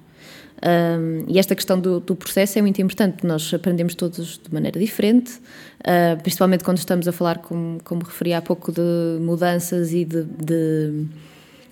[0.64, 4.80] Um, e esta questão do, do, processo é muito importante, nós aprendemos todos de maneira
[4.80, 8.80] diferente, uh, principalmente quando estamos a falar, como, como referi há pouco, de
[9.20, 11.06] mudanças e de, de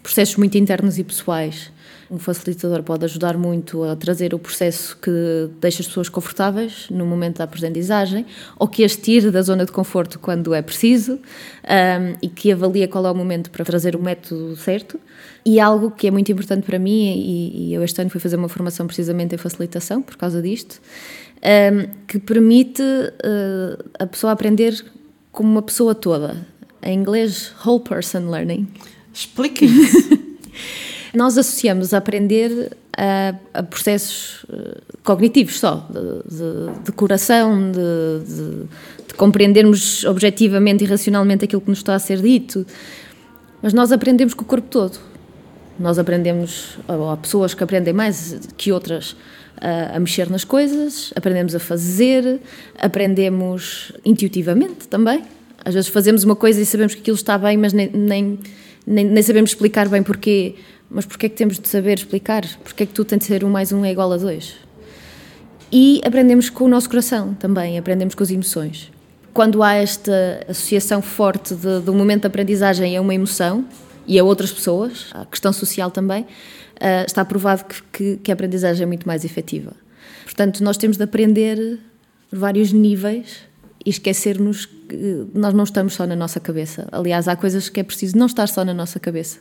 [0.03, 1.73] processos muito internos e pessoais.
[2.13, 5.11] Um facilitador pode ajudar muito a trazer o processo que
[5.59, 8.27] deixa as pessoas confortáveis no momento da aprendizagem
[8.59, 11.19] ou que as tire da zona de conforto quando é preciso um,
[12.21, 15.01] e que avalia qual é o momento para trazer o método certo.
[15.43, 18.37] E algo que é muito importante para mim, e, e eu este ano fui fazer
[18.37, 20.83] uma formação precisamente em facilitação por causa disto,
[21.43, 24.85] um, que permite uh, a pessoa aprender
[25.31, 26.47] como uma pessoa toda.
[26.83, 28.69] Em inglês, whole person learning.
[29.15, 30.19] Explique isso.
[31.15, 38.27] Nós associamos a aprender a, a processos uh, cognitivos só, de, de, de coração, de,
[38.27, 38.67] de,
[39.09, 42.67] de, compreendermos objetivamente e racionalmente aquilo que nos está a ser dito,
[43.63, 44.99] mas nós aprendemos com o corpo todo.
[45.79, 49.17] Nós aprendemos, ou há pessoas que aprendem mais que outras
[49.61, 52.41] a, a mexer nas coisas, aprendemos a fazer,
[52.79, 55.23] aprendemos intuitivamente também.
[55.65, 58.39] Às vezes fazemos uma coisa e sabemos que aquilo está bem, mas nem, nem,
[58.87, 60.57] nem, nem sabemos explicar bem porquê
[60.93, 62.45] mas porquê é que temos de saber explicar?
[62.63, 64.57] Porquê é que tu tens de ser um mais um é igual a dois?
[65.73, 68.93] E aprendemos com o nosso coração também, aprendemos com as emoções.
[69.33, 73.65] Quando há esta associação forte de, do momento de aprendizagem a uma emoção
[74.07, 78.35] e a outras pessoas, a questão social também, uh, está provado que, que, que a
[78.35, 79.73] aprendizagem é muito mais efetiva.
[80.25, 81.79] Portanto, nós temos de aprender
[82.31, 83.39] vários níveis
[83.85, 86.87] e esquecermos que nós não estamos só na nossa cabeça.
[86.93, 89.39] Aliás, há coisas que é preciso não estar só na nossa cabeça.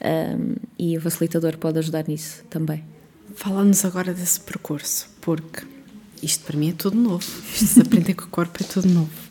[0.00, 2.84] Um, e o facilitador pode ajudar nisso também.
[3.34, 5.64] Fala-nos agora desse percurso, porque
[6.22, 7.26] isto para mim é tudo novo.
[7.54, 9.28] Isto de aprender com o corpo é tudo novo.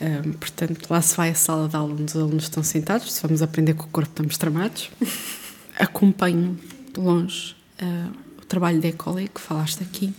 [0.00, 3.22] Um, portanto, lá se vai a sala de aula onde os alunos estão sentados, se
[3.22, 4.90] vamos aprender com o corpo, estamos tramados.
[5.78, 6.58] Acompanho
[6.92, 10.12] de longe uh, o trabalho da Ecole que falaste aqui.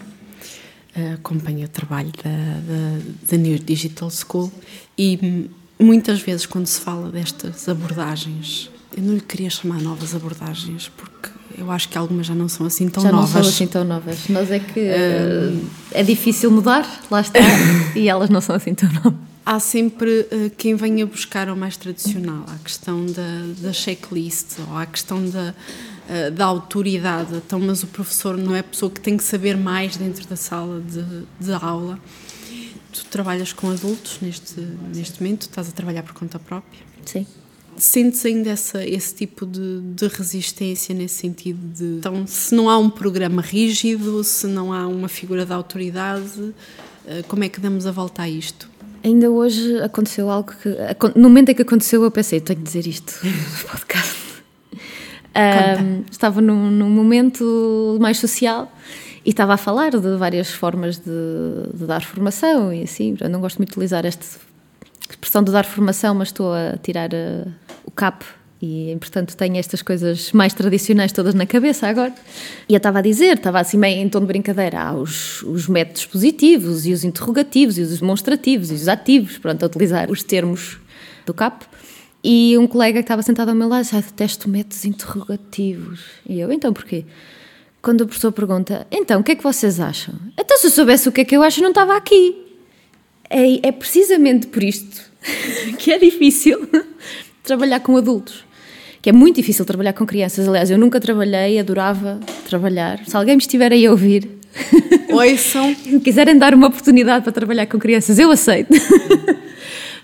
[0.95, 4.51] Uh, acompanho o trabalho da, da, da New Digital School
[4.97, 10.91] e muitas vezes, quando se fala destas abordagens eu não lhe queria chamar novas abordagens,
[10.95, 13.30] porque eu acho que algumas já não são assim tão já novas.
[13.30, 14.27] Já não são assim tão novas.
[14.30, 17.39] Nós é que uh, é difícil mudar, lá está,
[17.95, 19.13] e elas não são assim tão novas.
[19.45, 24.77] Há sempre uh, quem venha buscar o mais tradicional, a questão da, da checklist, ou
[24.77, 25.54] a questão da,
[26.08, 27.36] uh, da autoridade.
[27.36, 30.36] Então, mas o professor não é a pessoa que tem que saber mais dentro da
[30.36, 31.04] sala de,
[31.39, 31.99] de aula.
[32.93, 34.60] Tu trabalhas com adultos neste,
[34.93, 36.82] neste momento, estás a trabalhar por conta própria.
[37.06, 37.25] Sim.
[37.81, 41.97] Sentes ainda essa, esse tipo de, de, resistência nesse sentido de.
[41.97, 46.53] Então, se não há um programa rígido, se não há uma figura de autoridade,
[47.07, 48.69] eh, como é que damos a volta a isto?
[49.03, 50.69] Ainda hoje aconteceu algo que.
[51.15, 54.21] No momento em que aconteceu, eu pensei, tenho de dizer isto no podcast.
[55.33, 58.71] Um, estava num, num, momento mais social
[59.25, 61.11] e estava a falar de várias formas de,
[61.73, 63.17] de dar formação e assim.
[63.19, 64.50] Eu não gosto muito de utilizar esta
[65.12, 67.52] expressão de dar formação, mas estou a tirar uh,
[67.86, 68.26] o cap
[68.62, 72.13] e portanto tenho estas coisas mais tradicionais todas na cabeça agora.
[72.69, 75.67] E eu estava a dizer, estava assim meio em tom de brincadeira, há os, os
[75.67, 80.21] métodos positivos e os interrogativos e os demonstrativos e os ativos, pronto, a utilizar os
[80.21, 80.78] termos
[81.26, 81.65] do CAP.
[82.24, 86.02] E um colega que estava sentado ao meu lado disse, ah, detesto métodos interrogativos.
[86.30, 87.04] E eu, então porquê?
[87.82, 90.13] Quando o professor pergunta, então, o que é que vocês acham?
[90.38, 92.50] Então, se eu soubesse o que é que eu acho, não estava aqui.
[93.31, 95.01] É, é precisamente por isto
[95.79, 96.67] que é difícil
[97.43, 98.43] trabalhar com adultos
[99.01, 100.47] que é muito difícil trabalhar com crianças.
[100.47, 103.03] Aliás, eu nunca trabalhei, adorava trabalhar.
[103.05, 104.29] Se alguém me estiver aí a ouvir,
[105.87, 108.71] me quiserem dar uma oportunidade para trabalhar com crianças, eu aceito.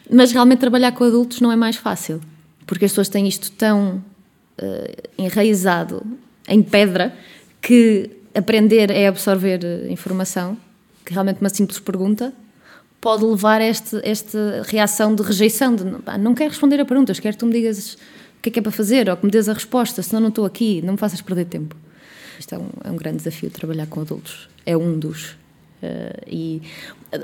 [0.10, 2.20] Mas realmente trabalhar com adultos não é mais fácil,
[2.66, 4.04] porque as pessoas têm isto tão
[4.60, 6.02] uh, enraizado
[6.48, 7.14] em pedra
[7.62, 10.58] que aprender é absorver eh, informação,
[11.06, 12.34] que realmente uma simples pergunta
[13.00, 15.84] pode levar a este, esta reação de rejeição, de
[16.20, 18.62] não quero responder a perguntas, quero que tu me digas o que é que é
[18.62, 21.22] para fazer, ou que me dês a resposta, senão não estou aqui, não me faças
[21.22, 21.76] perder tempo.
[22.40, 25.36] Isto é um, é um grande desafio trabalhar com adultos, é um dos.
[25.82, 26.62] Uh, e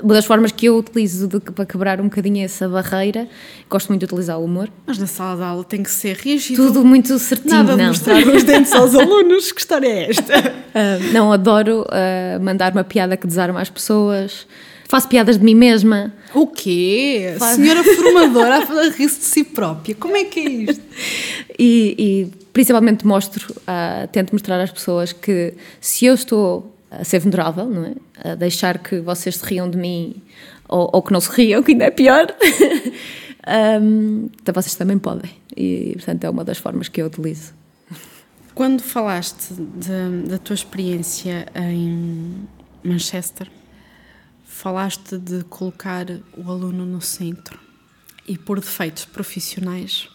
[0.00, 3.28] uma das formas que eu utilizo de, para quebrar um bocadinho essa barreira,
[3.68, 4.70] gosto muito de utilizar o humor.
[4.86, 6.64] Mas na sala de aula tem que ser rígido.
[6.64, 7.88] Tudo muito certinho, Nada não.
[7.88, 9.50] mostrar os dentes aos alunos.
[9.50, 10.38] Que história é esta?
[10.38, 14.46] Uh, não, adoro uh, mandar uma piada que desarma as pessoas.
[14.94, 16.12] Faço piadas de mim mesma.
[16.32, 17.34] O quê?
[17.36, 17.56] Faz...
[17.56, 19.92] Senhora formadora a rir-se de si própria.
[19.92, 20.84] Como é que é isto?
[21.58, 27.18] e, e principalmente mostro, uh, tento mostrar às pessoas que se eu estou a ser
[27.18, 27.94] vulnerável, não é?
[28.30, 30.22] A deixar que vocês se riam de mim
[30.68, 32.28] ou, ou que não se riam, que ainda é pior.
[33.82, 35.32] um, então vocês também podem.
[35.56, 37.52] E, portanto, é uma das formas que eu utilizo.
[38.54, 42.46] Quando falaste de, da tua experiência em
[42.84, 43.50] Manchester,
[44.54, 47.58] falaste de colocar o aluno no centro
[48.26, 50.08] e por defeitos profissionais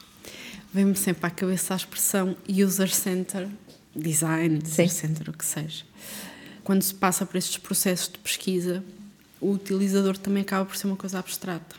[0.74, 3.50] vem-me sempre à cabeça a expressão user center
[3.94, 4.84] design, Sim.
[4.84, 5.84] user center, o que seja.
[6.64, 8.82] Quando se passa por estes processos de pesquisa,
[9.42, 11.76] o utilizador também acaba por ser uma coisa abstrata.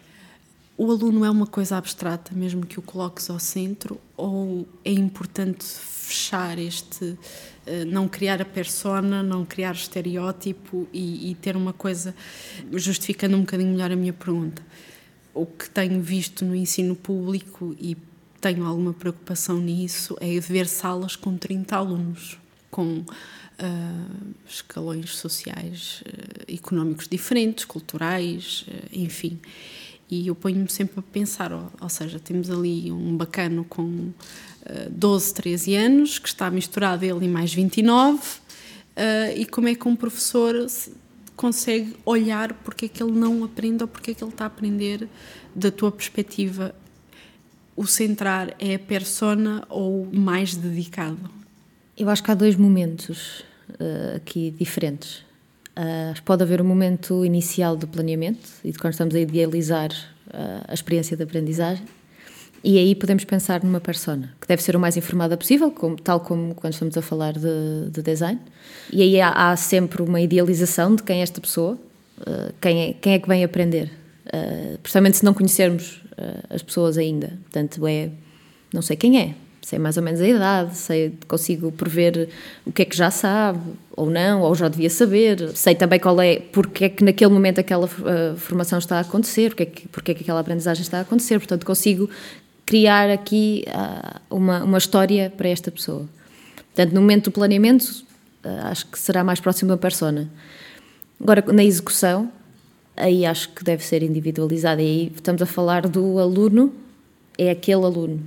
[0.77, 5.65] O aluno é uma coisa abstrata, mesmo que o coloques ao centro, ou é importante
[5.65, 7.17] fechar este,
[7.87, 12.15] não criar a persona, não criar estereótipo e, e ter uma coisa,
[12.73, 14.63] justificando um bocadinho melhor a minha pergunta.
[15.33, 17.97] O que tenho visto no ensino público e
[18.41, 22.39] tenho alguma preocupação nisso é ver salas com 30 alunos,
[22.71, 29.39] com uh, escalões sociais, uh, económicos diferentes, culturais, uh, enfim.
[30.11, 34.11] E eu ponho-me sempre a pensar, ou, ou, seja, temos ali um bacano com
[34.91, 38.21] 12, 13 anos, que está misturado ele e mais 29, uh,
[39.37, 40.55] e como é que um professor
[41.37, 44.47] consegue olhar porque é que ele não aprende ou porque é que ele está a
[44.47, 45.09] aprender
[45.55, 46.75] da tua perspectiva
[47.75, 51.31] o centrar é a persona ou mais dedicado?
[51.97, 55.25] Eu acho que há dois momentos uh, aqui diferentes.
[55.71, 59.91] Uh, pode haver um momento inicial de planeamento e de quando estamos a idealizar
[60.27, 61.85] uh, a experiência de aprendizagem,
[62.63, 66.21] e aí podemos pensar numa persona, que deve ser o mais informada possível, como, tal
[66.21, 68.39] como quando estamos a falar de, de design.
[68.93, 71.79] E aí há, há, sempre uma idealização de quem é esta pessoa,
[72.21, 73.91] uh, quem, é, quem é que vem aprender.
[74.27, 77.29] Uh, precisamente se não conhecermos uh, as pessoas ainda.
[77.45, 78.11] Portanto, é.
[78.73, 82.29] Não sei quem é, sei mais ou menos a idade, sei, consigo prever
[82.67, 83.61] o que é que já sabe,
[83.97, 87.61] ou não, ou já devia saber, sei também qual é, porque é que naquele momento
[87.61, 90.99] aquela uh, formação está a acontecer, porque é, que, porque é que aquela aprendizagem está
[90.99, 92.09] a acontecer, portanto consigo
[92.71, 96.09] criar aqui uh, uma, uma história para esta pessoa.
[96.57, 97.83] Portanto, no momento do planeamento,
[98.45, 100.31] uh, acho que será mais próximo da persona.
[101.21, 102.31] Agora, na execução,
[102.97, 104.81] aí acho que deve ser individualizada.
[104.81, 106.73] E aí estamos a falar do aluno,
[107.37, 108.21] é aquele aluno.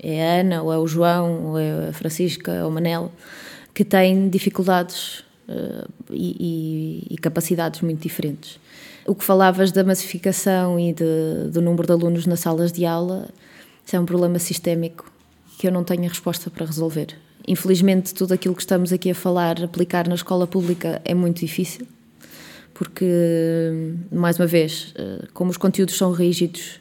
[0.00, 3.10] É a Ana, ou é o João, ou é a Francisca, ou o Manel,
[3.74, 6.36] que tem dificuldades uh, e,
[7.10, 8.60] e, e, capacidades muito diferentes.
[9.04, 13.28] O que falavas da massificação e de, do número de alunos nas salas de aula,
[13.88, 15.10] isso é um problema sistémico
[15.58, 17.16] que eu não tenho a resposta para resolver.
[17.46, 21.86] Infelizmente, tudo aquilo que estamos aqui a falar, aplicar na escola pública é muito difícil
[22.74, 26.78] porque, mais uma vez, eh, como os conteúdos são rígidos,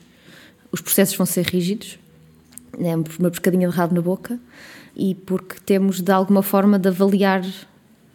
[0.69, 1.97] os processos vão ser rígidos,
[2.77, 4.37] é uma pescadinha de rabo na boca,
[4.93, 7.41] e porque temos de alguma forma de avaliar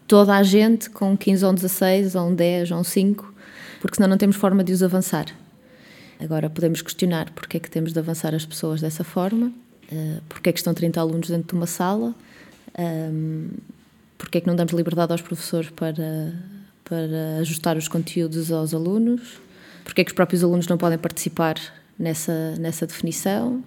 [0.07, 3.35] toda a gente com 15 ou um 16, ou um 10, ou um 5,
[3.81, 5.26] porque senão não temos forma de os avançar.
[6.20, 9.53] Agora podemos questionar porque é que temos de avançar as pessoas dessa forma,
[9.90, 12.14] eh, porque é que estão 30 alunos dentro de uma sala,
[12.79, 13.48] ehm,
[14.16, 16.33] porque é que não damos liberdade aos professores para
[16.85, 19.40] para ajustar os conteúdos aos alunos,
[19.83, 21.57] porque é que os próprios alunos não podem participar
[21.98, 23.62] nessa, nessa definição,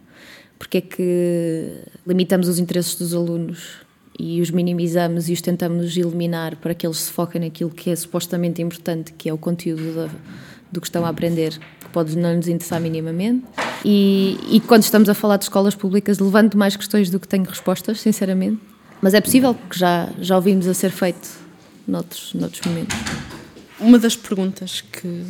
[0.58, 3.78] Porque é que limitamos os interesses dos alunos
[4.18, 7.96] e os minimizamos e os tentamos eliminar para que eles se foquem naquilo que é
[7.96, 10.10] supostamente importante, que é o conteúdo da,
[10.72, 13.46] do que estão a aprender, que pode não nos interessar minimamente.
[13.84, 17.44] E, e quando estamos a falar de escolas públicas, levanto mais questões do que tenho
[17.44, 18.60] respostas, sinceramente.
[19.02, 21.30] Mas é possível, porque já, já ouvimos a ser feito
[21.88, 22.98] noutros, noutros momentos.
[23.80, 25.24] Uma das perguntas que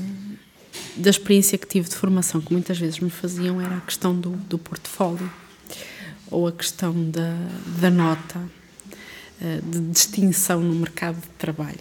[0.95, 4.32] da experiência que tive de formação que muitas vezes me faziam era a questão do,
[4.32, 5.30] do portfólio
[6.32, 7.36] ou a questão da,
[7.80, 8.41] da nota
[9.41, 11.80] eh, de distinção no mercado de trabalho.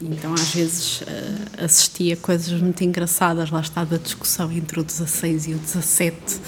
[0.00, 5.48] Então, às vezes, eh, assistia coisas muito engraçadas, lá está, da discussão entre o 16
[5.48, 6.40] e o 17,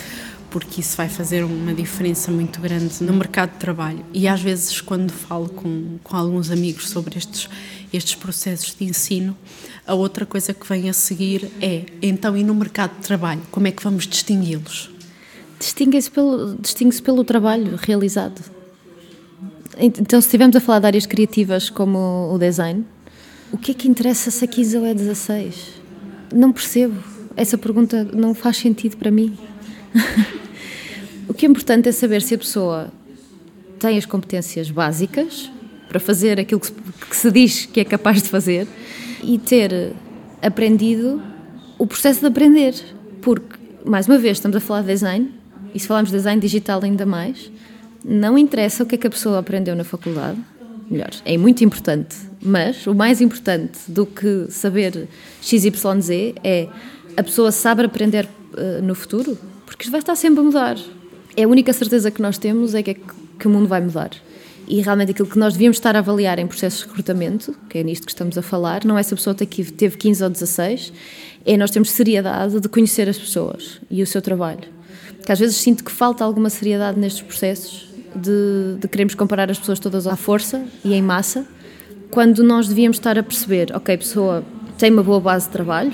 [0.51, 4.05] porque isso vai fazer uma diferença muito grande no mercado de trabalho.
[4.13, 7.49] E às vezes, quando falo com, com alguns amigos sobre estes,
[7.93, 9.37] estes processos de ensino,
[9.87, 13.67] a outra coisa que vem a seguir é: então, e no mercado de trabalho, como
[13.67, 14.91] é que vamos distingui-los?
[15.59, 18.41] Distingue-se pelo, distingue pelo trabalho realizado.
[19.77, 22.85] Então, se estivermos a falar de áreas criativas como o design,
[23.55, 25.75] o que é que interessa se a 15 ou é 16?
[26.35, 27.01] Não percebo.
[27.37, 29.39] Essa pergunta não faz sentido para mim.
[31.29, 32.93] o que é importante é saber se a pessoa
[33.79, 35.53] tem as competências básicas
[35.89, 36.73] para fazer aquilo que se,
[37.09, 38.67] que se diz que é capaz de fazer
[39.23, 39.93] e ter
[40.43, 41.23] aprendido
[41.79, 42.75] o processo de aprender.
[43.23, 45.33] Porque, mais uma vez, estamos a falar de design,
[45.73, 47.53] e se falarmos de design digital ainda mais,
[48.05, 50.41] não interessa o que é que a pessoa aprendeu na faculdade,
[50.91, 55.09] melhor, é muito importante, mas o mais importante do que saber
[55.41, 56.69] XYZ é
[57.17, 60.79] a pessoa sabe aprender uh, no futuro, porque vai estar sempre a mudar.
[61.37, 64.11] É a única certeza que nós temos é que, é que o mundo vai mudar.
[64.67, 67.83] E realmente aquilo que nós devíamos estar a avaliar em processos de recrutamento, que é
[67.83, 70.93] nisto que estamos a falar, não é se a pessoa teve 15 ou 16,
[71.45, 74.65] é nós temos seriedade de conhecer as pessoas e o seu trabalho.
[75.25, 79.59] Que às vezes sinto que falta alguma seriedade nestes processos de, de queremos comparar as
[79.59, 81.47] pessoas todas à força e em massa,
[82.11, 84.45] quando nós devíamos estar a perceber, ok, a pessoa
[84.79, 85.93] tem uma boa base de trabalho,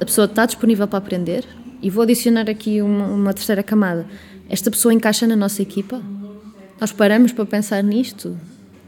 [0.00, 1.44] a pessoa está disponível para aprender,
[1.82, 4.06] e vou adicionar aqui uma, uma terceira camada.
[4.48, 6.00] Esta pessoa encaixa na nossa equipa?
[6.80, 8.36] Nós paramos para pensar nisto?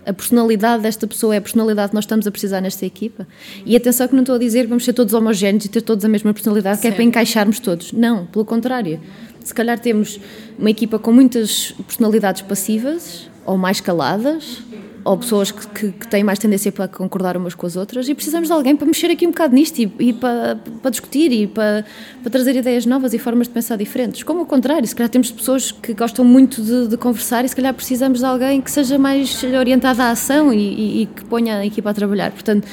[0.07, 3.27] A personalidade desta pessoa é a personalidade que nós estamos a precisar nesta equipa?
[3.65, 6.05] E atenção que não estou a dizer que vamos ser todos homogéneos e ter todos
[6.05, 7.93] a mesma personalidade, que é para encaixarmos todos.
[7.93, 9.01] Não, pelo contrário
[9.49, 10.21] se calhar temos
[10.59, 14.63] uma equipa com muitas personalidades passivas ou mais caladas,
[15.03, 18.15] ou pessoas que, que, que, têm mais tendência para concordar umas com as outras, e
[18.15, 21.47] precisamos de alguém para mexer aqui um bocado nisto e, e para, para, discutir e
[21.47, 21.87] para,
[22.23, 24.23] para, trazer ideias novas e formas de pensar diferentes.
[24.23, 27.57] Como ao contrário, se calhar temos pessoas que gostam muito de, de conversar e se
[27.57, 31.57] calhar precisamos de alguém que seja mais orientado à ação e, e, e que ponha
[31.57, 32.31] a equipa a trabalhar.
[32.33, 32.69] Portanto,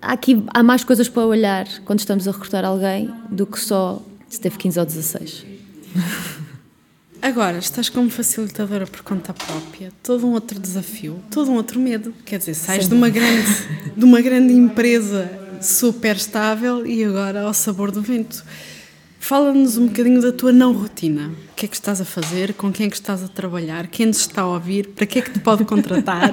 [0.00, 4.00] há, aqui, há mais coisas para olhar quando estamos a recrutar alguém do que só
[4.28, 5.46] se teve 15 ou 16.
[7.20, 12.14] Agora, estás como facilitadora por conta própria, todo um outro desafio, todo um outro medo.
[12.24, 13.50] Quer dizer, sais de uma, grande,
[13.96, 15.28] de uma grande empresa
[15.60, 18.44] super estável e agora ao sabor do vento.
[19.18, 21.32] Fala-nos um bocadinho da tua não rotina.
[21.52, 22.54] O que é que estás a fazer?
[22.54, 23.88] Com quem é que estás a trabalhar?
[23.88, 24.86] Quem nos está a ouvir?
[24.88, 26.32] Para que é que te pode contratar?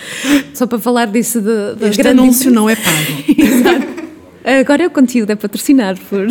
[0.52, 3.24] Só para falar disso de, de este grande anúncio não é pago.
[3.40, 4.05] Exato.
[4.46, 6.20] Agora é o conteúdo, é patrocinado por.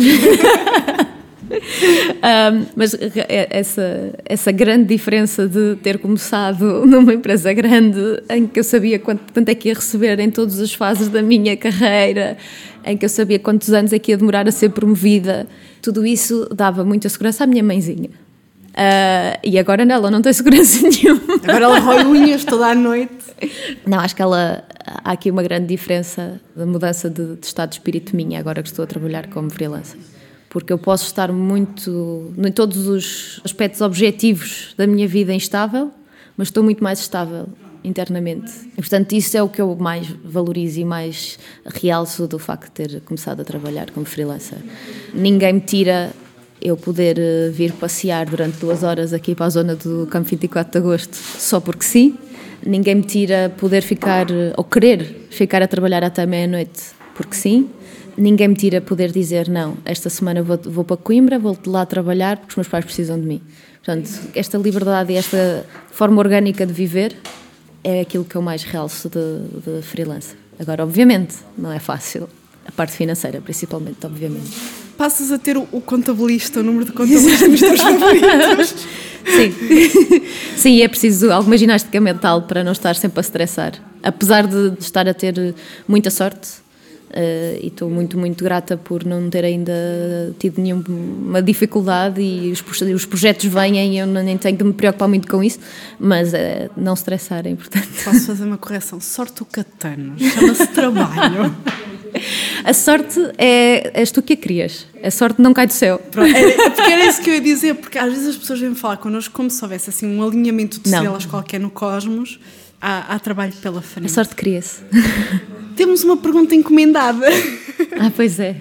[2.74, 8.00] mas é, essa, essa grande diferença de ter começado numa empresa grande
[8.30, 11.20] em que eu sabia quanto, quanto é que ia receber em todas as fases da
[11.20, 12.38] minha carreira,
[12.86, 15.46] em que eu sabia quantos anos é que ia demorar a ser promovida,
[15.82, 18.08] tudo isso dava muita segurança à minha mãezinha.
[18.76, 21.34] Uh, e agora ela não tem segurança nenhuma.
[21.42, 23.14] Agora ela rói unhas toda a noite.
[23.86, 24.64] Não, acho que ela.
[25.02, 28.68] Há aqui uma grande diferença da mudança de, de estado de espírito minha agora que
[28.68, 29.98] estou a trabalhar como freelancer
[30.48, 35.90] porque eu posso estar muito, em todos os aspectos objetivos da minha vida instável,
[36.34, 37.46] mas estou muito mais estável
[37.84, 38.50] internamente.
[38.72, 42.88] E, portanto, isso é o que eu mais valorizo e mais realço do facto de
[42.88, 44.56] ter começado a trabalhar como freelancer.
[45.12, 46.10] Ninguém me tira
[46.66, 50.72] eu poder eh, vir passear durante duas horas aqui para a zona do Campo 24
[50.72, 52.16] de Agosto só porque sim.
[52.64, 56.82] Ninguém me tira poder ficar, eh, ou querer ficar a trabalhar até meia-noite
[57.14, 57.68] porque sim
[58.16, 62.38] ninguém me tira poder dizer não, esta semana vou, vou para Coimbra, vou lá trabalhar
[62.38, 63.40] porque os meus pais precisam de mim.
[63.84, 67.16] Portanto, esta liberdade e esta forma orgânica de viver
[67.84, 70.36] é aquilo que eu mais realço de, de freelancer.
[70.58, 72.28] Agora, obviamente, não é fácil.
[72.66, 74.85] A parte financeira, principalmente, obviamente.
[74.96, 78.74] Passas a ter o, o contabilista, o número de contabilistas dos teus favoritos.
[79.26, 80.22] Sim.
[80.56, 83.74] Sim, é preciso alguma ginástica mental para não estar sempre a estressar.
[84.02, 85.54] Apesar de estar a ter
[85.86, 86.66] muita sorte,
[87.08, 89.72] Uh, e estou muito, muito grata por não ter ainda
[90.40, 95.08] tido nenhuma dificuldade e os, os projetos vêm e eu nem tenho de me preocupar
[95.08, 95.60] muito com isso,
[96.00, 96.36] mas uh,
[96.76, 97.88] não estressarem, portanto.
[98.04, 99.00] Posso fazer uma correção?
[99.00, 101.54] Sorte o catano, chama-se trabalho.
[102.64, 104.86] A sorte é, és tu que a crias.
[105.02, 105.98] A sorte não cai do céu.
[106.10, 108.74] Pronto, é, porque era isso que eu ia dizer, porque às vezes as pessoas vêm
[108.74, 112.38] falar connosco como se houvesse assim, um alinhamento de estrelas qualquer no cosmos.
[112.80, 114.06] Há, há trabalho pela frente.
[114.06, 114.80] A sorte cria-se.
[115.76, 117.26] Temos uma pergunta encomendada.
[117.98, 118.56] Ah, pois é.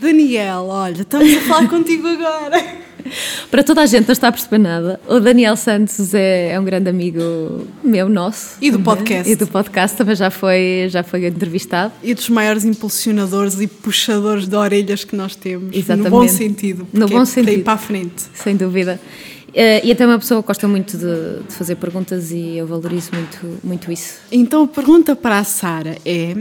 [0.00, 2.77] Daniel, olha, estamos a falar contigo agora.
[3.50, 6.64] Para toda a gente não está a perceber nada, o Daniel Santos é, é um
[6.64, 8.56] grande amigo meu, nosso.
[8.60, 9.30] E do podcast.
[9.30, 11.92] E do podcast também já foi, já foi entrevistado.
[12.02, 15.74] E dos maiores impulsionadores e puxadores de orelhas que nós temos.
[15.74, 16.10] Exatamente.
[16.10, 16.88] No bom sentido.
[16.92, 17.44] No bom sentido.
[17.44, 18.22] Para ir para a frente.
[18.34, 19.00] Sem dúvida.
[19.48, 23.10] Uh, e até uma pessoa que gosta muito de, de, fazer perguntas e eu valorizo
[23.14, 24.18] muito, muito isso.
[24.30, 26.36] Então a pergunta para a Sara é: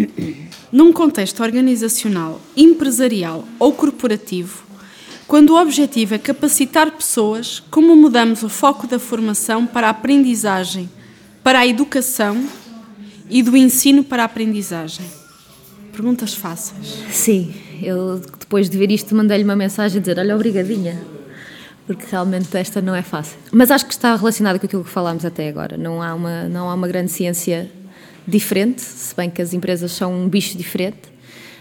[0.72, 4.64] num contexto organizacional, empresarial ou corporativo,
[5.32, 10.90] quando o objetivo é capacitar pessoas, como mudamos o foco da formação para a aprendizagem,
[11.42, 12.46] para a educação
[13.30, 15.06] e do ensino para a aprendizagem?
[15.90, 16.98] Perguntas fáceis.
[17.10, 17.50] Sim,
[17.82, 21.02] eu depois de ver isto mandei-lhe uma mensagem a dizer: Olha, obrigadinha
[21.86, 23.38] porque realmente esta não é fácil.
[23.50, 25.78] Mas acho que está relacionada com aquilo que falámos até agora.
[25.78, 27.70] Não há uma, não há uma grande ciência
[28.28, 31.10] diferente, se bem que as empresas são um bicho diferente.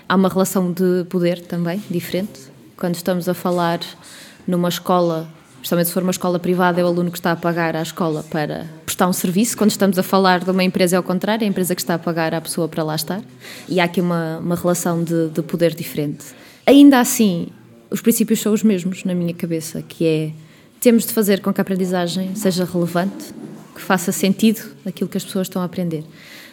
[0.09, 2.50] Há uma relação de poder também diferente.
[2.81, 3.79] Quando estamos a falar
[4.47, 7.75] numa escola, especialmente se for uma escola privada, é o aluno que está a pagar
[7.75, 9.55] à escola para prestar um serviço.
[9.55, 11.93] Quando estamos a falar de uma empresa, é o contrário, é a empresa que está
[11.93, 13.21] a pagar à pessoa para lá estar.
[13.69, 16.25] E há aqui uma, uma relação de, de poder diferente.
[16.65, 17.49] Ainda assim,
[17.91, 20.31] os princípios são os mesmos na minha cabeça, que é
[20.79, 23.31] temos de fazer com que a aprendizagem seja relevante,
[23.75, 26.03] que faça sentido aquilo que as pessoas estão a aprender.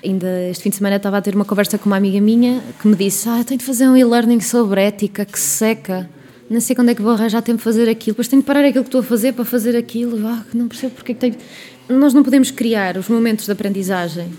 [0.05, 2.87] Ainda este fim de semana estava a ter uma conversa com uma amiga minha que
[2.87, 6.18] me disse: Ah, tenho de fazer um e-learning sobre ética, que seca.
[6.51, 8.15] Não sei quando é que vou arranjar tempo de fazer aquilo.
[8.15, 10.27] Depois tenho de parar aquilo que estou a fazer para fazer aquilo.
[10.27, 11.37] Ah, não percebo porque é que tenho.
[11.89, 14.31] Nós não podemos criar os momentos de aprendizagem,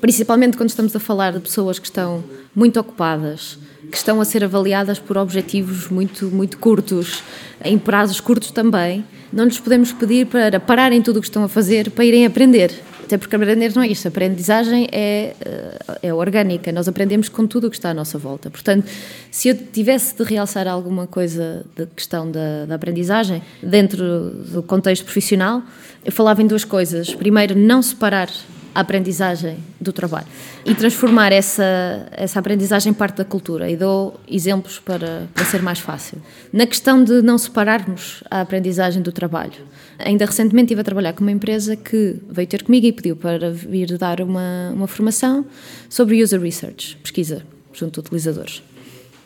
[0.00, 2.22] principalmente quando estamos a falar de pessoas que estão
[2.54, 3.58] muito ocupadas,
[3.90, 7.22] que estão a ser avaliadas por objetivos muito, muito curtos,
[7.62, 11.48] em prazos curtos também, não lhes podemos pedir para pararem tudo o que estão a
[11.48, 12.72] fazer para irem aprender.
[13.10, 17.44] Até porque aprender não é isto, a aprendizagem é, eh, é orgânica, nós aprendemos com
[17.44, 18.48] tudo o que está à nossa volta.
[18.48, 18.88] Portanto,
[19.32, 25.02] se eu tivesse de realçar alguma coisa da questão da, da aprendizagem dentro do contexto
[25.02, 25.60] profissional,
[26.04, 27.12] eu falava em duas coisas.
[27.12, 28.30] Primeiro, não separar
[28.74, 30.26] a aprendizagem do trabalho
[30.64, 33.70] e transformar essa, essa aprendizagem em parte da cultura.
[33.70, 36.18] E dou exemplos para, para ser mais fácil.
[36.52, 39.68] Na questão de não separarmos a aprendizagem do trabalho.
[39.98, 43.50] Ainda recentemente estive a trabalhar com uma empresa que veio ter comigo e pediu para
[43.50, 45.44] vir dar uma, uma formação
[45.88, 47.42] sobre user research, pesquisa
[47.72, 48.62] junto a utilizadores.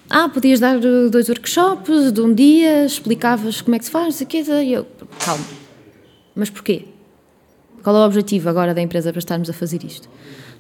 [0.09, 4.73] Ah, podias dar dois workshops de um dia, explicavas como é que se faz, e
[4.73, 4.87] eu,
[5.25, 5.45] calma,
[6.35, 6.94] mas porquê?
[7.85, 10.09] Qual é o objetivo agora da empresa para estarmos a fazer isto?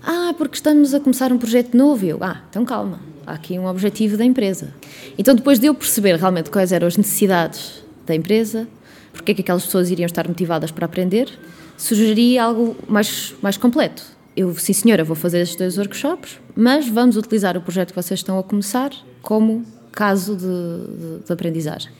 [0.07, 2.05] Ah, porque estamos a começar um projeto novo.
[2.05, 4.75] Eu, ah, então calma, há aqui um objetivo da empresa.
[5.17, 8.69] Então, depois de eu perceber realmente quais eram as necessidades da empresa,
[9.11, 11.31] porque é que aquelas pessoas iriam estar motivadas para aprender,
[11.79, 14.03] sugeri algo mais, mais completo.
[14.37, 18.21] Eu, sim senhora, vou fazer estes dois workshops, mas vamos utilizar o projeto que vocês
[18.21, 18.91] estão a começar
[19.23, 21.91] como caso de, de, de aprendizagem.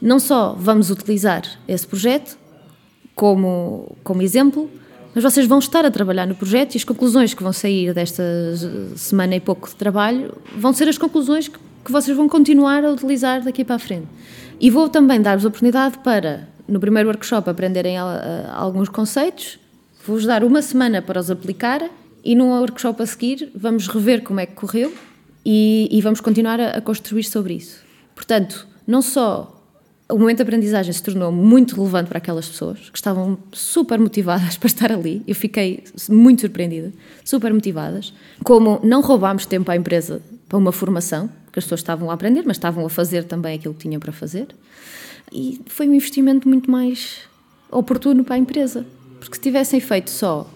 [0.00, 2.36] Não só vamos utilizar esse projeto,
[3.14, 4.70] como, como exemplo,
[5.14, 8.22] mas vocês vão estar a trabalhar no projeto e as conclusões que vão sair desta
[8.96, 12.90] semana e pouco de trabalho vão ser as conclusões que, que vocês vão continuar a
[12.90, 14.06] utilizar daqui para a frente.
[14.58, 19.58] E vou também dar-vos oportunidade para, no primeiro workshop, aprenderem a, a, alguns conceitos,
[20.06, 21.82] vou-vos dar uma semana para os aplicar
[22.24, 24.92] e num workshop a seguir vamos rever como é que correu
[25.44, 27.82] e, e vamos continuar a, a construir sobre isso.
[28.14, 29.51] Portanto, não só
[30.12, 34.56] o momento de aprendizagem se tornou muito relevante para aquelas pessoas que estavam super motivadas
[34.58, 35.22] para estar ali.
[35.26, 36.92] Eu fiquei muito surpreendida,
[37.24, 38.12] super motivadas.
[38.44, 42.42] Como não roubámos tempo à empresa para uma formação, porque as pessoas estavam a aprender,
[42.46, 44.48] mas estavam a fazer também aquilo que tinham para fazer.
[45.32, 47.20] E foi um investimento muito mais
[47.70, 48.84] oportuno para a empresa.
[49.18, 50.48] Porque se tivessem feito só,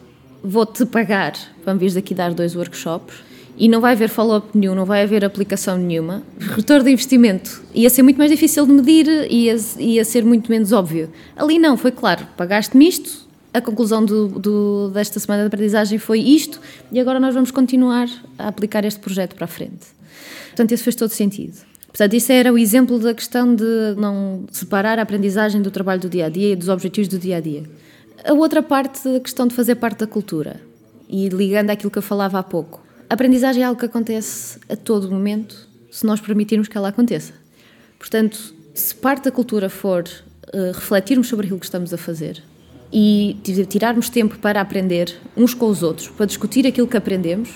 [0.43, 1.35] vou-te pagar,
[1.65, 3.15] vamos vir daqui dar dois workshops,
[3.57, 7.89] e não vai haver follow-up nenhum, não vai haver aplicação nenhuma, retorno de investimento ia
[7.91, 11.11] ser muito mais difícil de medir, ia, ia ser muito menos óbvio.
[11.37, 16.21] Ali não, foi claro, pagaste-me isto, a conclusão do, do, desta semana de aprendizagem foi
[16.21, 16.61] isto,
[16.93, 19.87] e agora nós vamos continuar a aplicar este projeto para a frente.
[20.49, 21.57] Portanto, isso fez todo sentido.
[21.87, 26.09] Portanto, isso era o exemplo da questão de não separar a aprendizagem do trabalho do
[26.09, 27.65] dia a dia e dos objetivos do dia a dia.
[28.25, 30.61] A outra parte, a questão de fazer parte da cultura.
[31.09, 35.11] E ligando àquilo que eu falava há pouco aprendizagem é algo que acontece a todo
[35.11, 37.33] momento, se nós permitirmos que ela aconteça.
[37.99, 42.43] Portanto, se parte da cultura for uh, refletirmos sobre aquilo que estamos a fazer
[42.93, 43.37] e
[43.69, 47.51] tirarmos tempo para aprender uns com os outros, para discutir aquilo que aprendemos,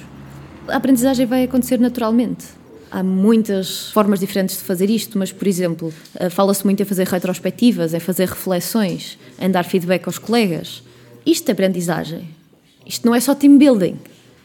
[0.69, 2.47] a aprendizagem vai acontecer naturalmente.
[2.91, 7.07] Há muitas formas diferentes de fazer isto, mas, por exemplo, uh, fala-se muito em fazer
[7.07, 10.83] retrospectivas, em fazer reflexões, em dar feedback aos colegas.
[11.25, 12.29] Isto é aprendizagem.
[12.85, 13.97] Isto não é só team building.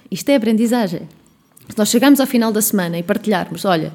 [0.10, 1.02] Isto é aprendizagem.
[1.70, 3.92] Se nós chegamos ao final da semana e partilharmos, olha,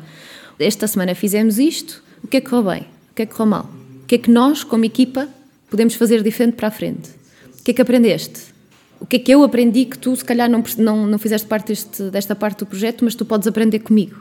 [0.59, 2.83] esta semana fizemos isto, o que é que correu bem?
[3.11, 3.71] O que é que correu mal?
[4.03, 5.29] O que é que nós, como equipa,
[5.69, 7.11] podemos fazer diferente para a frente?
[7.59, 8.51] O que é que aprendeste?
[9.01, 11.69] O que é que eu aprendi que tu, se calhar, não, não, não fizeste parte
[11.69, 14.21] deste, desta parte do projeto, mas tu podes aprender comigo?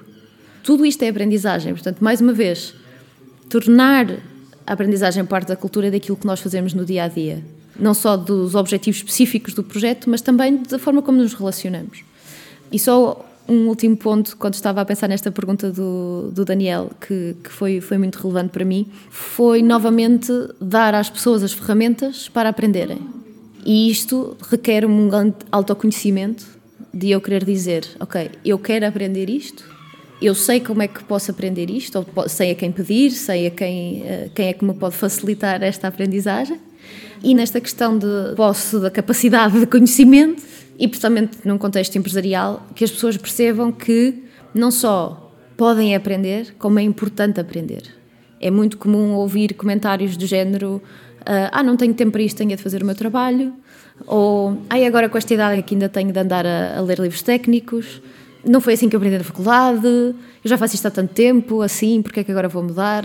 [0.64, 1.74] Tudo isto é aprendizagem.
[1.74, 2.74] Portanto, mais uma vez,
[3.50, 4.10] tornar
[4.66, 7.44] a aprendizagem parte da cultura daquilo que nós fazemos no dia a dia.
[7.80, 12.04] Não só dos objetivos específicos do projeto, mas também da forma como nos relacionamos.
[12.72, 17.36] E só um último ponto, quando estava a pensar nesta pergunta do, do Daniel, que,
[17.44, 22.50] que foi, foi muito relevante para mim, foi novamente dar às pessoas as ferramentas para
[22.50, 23.00] aprenderem.
[23.66, 26.46] E isto requer um grande autoconhecimento
[26.94, 29.64] de eu querer dizer, ok, eu quero aprender isto,
[30.22, 33.52] eu sei como é que posso aprender isto, ou sei a quem pedir, sei a
[33.52, 36.60] quem, eh, quem é que me pode facilitar esta aprendizagem.
[37.24, 40.42] E nesta questão de posso, da capacidade de conhecimento,
[40.78, 44.24] e principalmente num contexto empresarial, que as pessoas percebam que
[44.54, 47.84] não só podem aprender, como é importante aprender.
[48.40, 50.82] É muito comum ouvir comentários do género:
[51.26, 53.54] ah, ah não tenho tempo para isto, tenho de fazer o meu trabalho,
[54.08, 57.22] ou ai, agora com esta idade que ainda tenho de andar a, a ler livros
[57.22, 58.02] técnicos,
[58.46, 60.16] não foi assim que eu aprendi na faculdade, eu
[60.46, 63.04] já faço isto há tanto tempo, assim, porque é que agora vou mudar?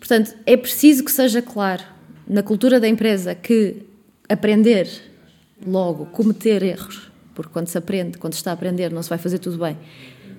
[0.00, 1.84] Portanto, é preciso que seja claro
[2.32, 3.76] na cultura da empresa que
[4.28, 4.88] aprender
[5.66, 9.18] logo, cometer erros, porque quando se aprende, quando se está a aprender, não se vai
[9.18, 9.76] fazer tudo bem.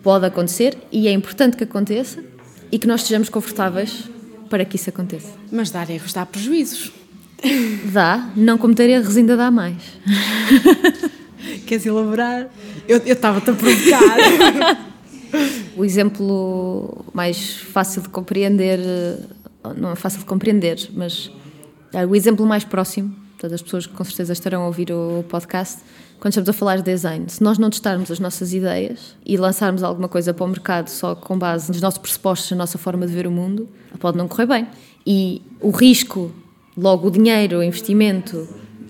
[0.02, 2.24] Pode acontecer e é importante que aconteça
[2.72, 4.10] e que nós estejamos confortáveis
[4.50, 5.30] para que isso aconteça.
[5.52, 6.92] Mas dar erros dá prejuízos.
[7.92, 9.78] Dá, não cometer erros ainda dá mais.
[11.68, 12.50] Queres elaborar?
[12.88, 14.18] Eu estava-te a provocar.
[15.78, 18.80] o exemplo mais fácil de compreender,
[19.78, 21.32] não é fácil de compreender, mas
[22.08, 25.84] o exemplo mais próximo, todas as pessoas que com certeza estarão a ouvir o podcast,
[26.20, 29.84] quando estamos a falar de design, se nós não testarmos as nossas ideias e lançarmos
[29.84, 33.12] alguma coisa para o mercado só com base nos nossos pressupostos, na nossa forma de
[33.12, 33.68] ver o mundo,
[34.00, 34.68] pode não correr bem.
[35.06, 36.32] E o risco,
[36.78, 38.48] logo o dinheiro, o investimento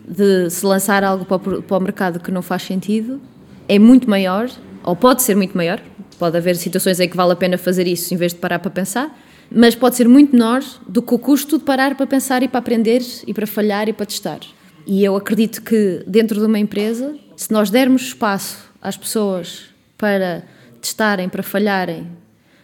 [0.08, 3.20] de se lançar algo para o mercado que não faz sentido
[3.68, 4.48] é muito maior,
[4.84, 5.82] ou pode ser muito maior.
[6.20, 8.70] Pode haver situações em que vale a pena fazer isso em vez de parar para
[8.70, 9.18] pensar,
[9.54, 12.60] mas pode ser muito menor do que o custo de parar para pensar e para
[12.60, 14.40] aprender e para falhar e para testar.
[14.86, 19.66] E eu acredito que dentro de uma empresa, se nós dermos espaço às pessoas
[19.98, 20.44] para
[20.82, 22.08] testarem, para falharem,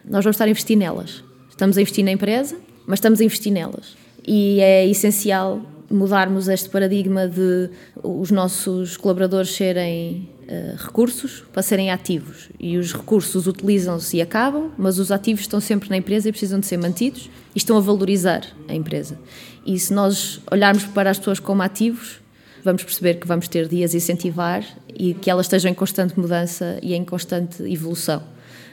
[0.03, 1.23] nós vamos estar a investir nelas.
[1.49, 3.95] Estamos a investir na empresa, mas estamos a investir nelas.
[4.27, 7.69] E é essencial mudarmos este paradigma de
[8.03, 10.29] os nossos colaboradores serem
[10.77, 12.49] recursos para serem ativos.
[12.59, 16.59] E os recursos utilizam-se e acabam, mas os ativos estão sempre na empresa e precisam
[16.59, 19.19] de ser mantidos e estão a valorizar a empresa.
[19.65, 22.19] E se nós olharmos para as pessoas como ativos,
[22.63, 26.79] vamos perceber que vamos ter dias a incentivar e que elas estejam em constante mudança
[26.81, 28.23] e em constante evolução.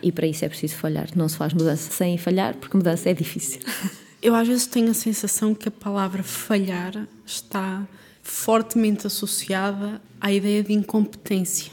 [0.02, 1.08] E para isso é preciso falhar.
[1.14, 3.60] Não se faz mudança sem falhar, porque mudança é difícil.
[4.22, 7.86] Eu às vezes tenho a sensação que a palavra falhar está
[8.26, 11.70] fortemente associada à ideia de incompetência.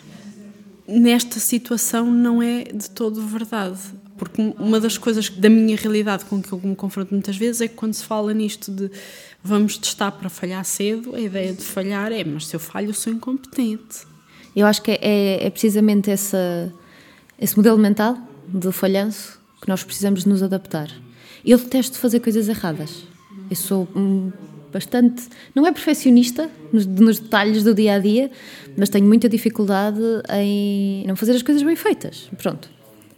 [0.88, 3.80] Nesta situação não é de todo verdade,
[4.18, 7.68] porque uma das coisas da minha realidade com que eu me confronto muitas vezes é
[7.68, 8.92] que quando se fala nisto de
[9.44, 12.94] vamos testar para falhar cedo, a ideia de falhar é, mas se eu falho eu
[12.94, 14.06] sou incompetente.
[14.56, 16.72] Eu acho que é, é precisamente essa,
[17.40, 18.16] esse modelo mental
[18.48, 20.92] do falhanço que nós precisamos nos adaptar.
[21.44, 23.06] Eu detesto fazer coisas erradas.
[23.50, 23.88] Eu sou
[24.74, 25.24] bastante.
[25.54, 28.32] Não é perfeccionista nos, nos, detalhes do dia a dia,
[28.76, 30.02] mas tenho muita dificuldade
[30.34, 32.30] em não fazer as coisas bem feitas.
[32.38, 32.70] Pronto.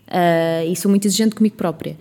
[0.07, 1.97] Uh, e sou muito exigente comigo própria.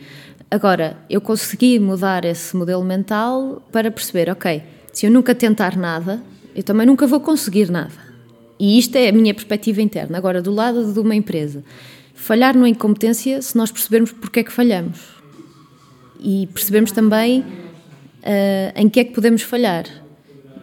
[0.51, 6.23] Agora, eu consegui mudar esse modelo mental para perceber, ok, se eu nunca tentar nada,
[6.55, 8.05] eu também nunca vou conseguir nada.
[8.59, 10.19] E isto é a minha perspectiva interna.
[10.19, 11.65] Agora, do lado de uma empresa,
[12.15, 15.15] falhar na incompetência se nós percebermos porque é que falhamos
[16.25, 17.45] e percebemos também
[18.25, 19.85] uh, em que é que podemos falhar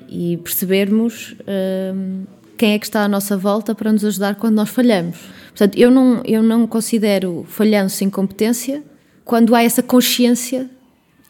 [0.10, 4.70] e percebermos uh, quem é que está à nossa volta para nos ajudar quando nós
[4.70, 5.18] falhamos.
[5.50, 8.84] Portanto, eu não, eu não considero falhanço incompetência
[9.24, 10.70] quando há essa consciência,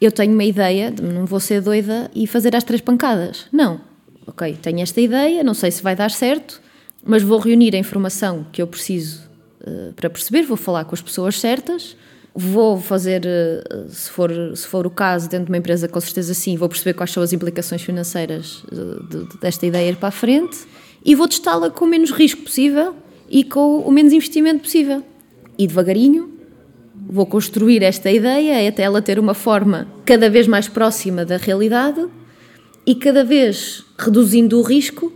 [0.00, 3.46] eu tenho uma ideia, não vou ser doida e fazer as três pancadas.
[3.52, 3.80] Não.
[4.26, 6.60] Ok, tenho esta ideia, não sei se vai dar certo,
[7.04, 9.28] mas vou reunir a informação que eu preciso
[9.60, 11.96] uh, para perceber, vou falar com as pessoas certas,
[12.34, 16.32] vou fazer, uh, se for, se for o caso, dentro de uma empresa, com certeza
[16.34, 20.58] sim, vou perceber quais são as implicações financeiras de, desta ideia ir para a frente
[21.04, 22.94] e vou testá-la com o menos risco possível
[23.28, 25.02] e com o menos investimento possível.
[25.58, 26.32] E devagarinho
[27.08, 32.06] vou construir esta ideia até ela ter uma forma cada vez mais próxima da realidade
[32.86, 35.12] e cada vez reduzindo o risco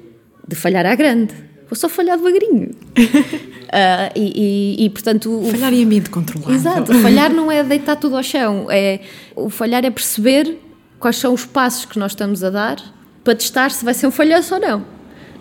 [0.47, 1.46] de falhar à grande.
[1.69, 2.71] Vou só falhar devagarinho.
[2.71, 5.41] uh, e, e, e, portanto.
[5.41, 6.53] O, falhar em ambiente controlado.
[6.53, 6.95] Exato.
[7.03, 8.69] Falhar não é deitar tudo ao chão.
[8.71, 9.01] É,
[9.35, 10.59] o falhar é perceber
[10.99, 12.77] quais são os passos que nós estamos a dar
[13.25, 14.85] para testar se vai ser um falhanço ou não.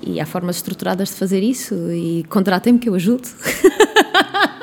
[0.02, 3.28] E há formas estruturadas de fazer isso e contratem-me que eu ajudo.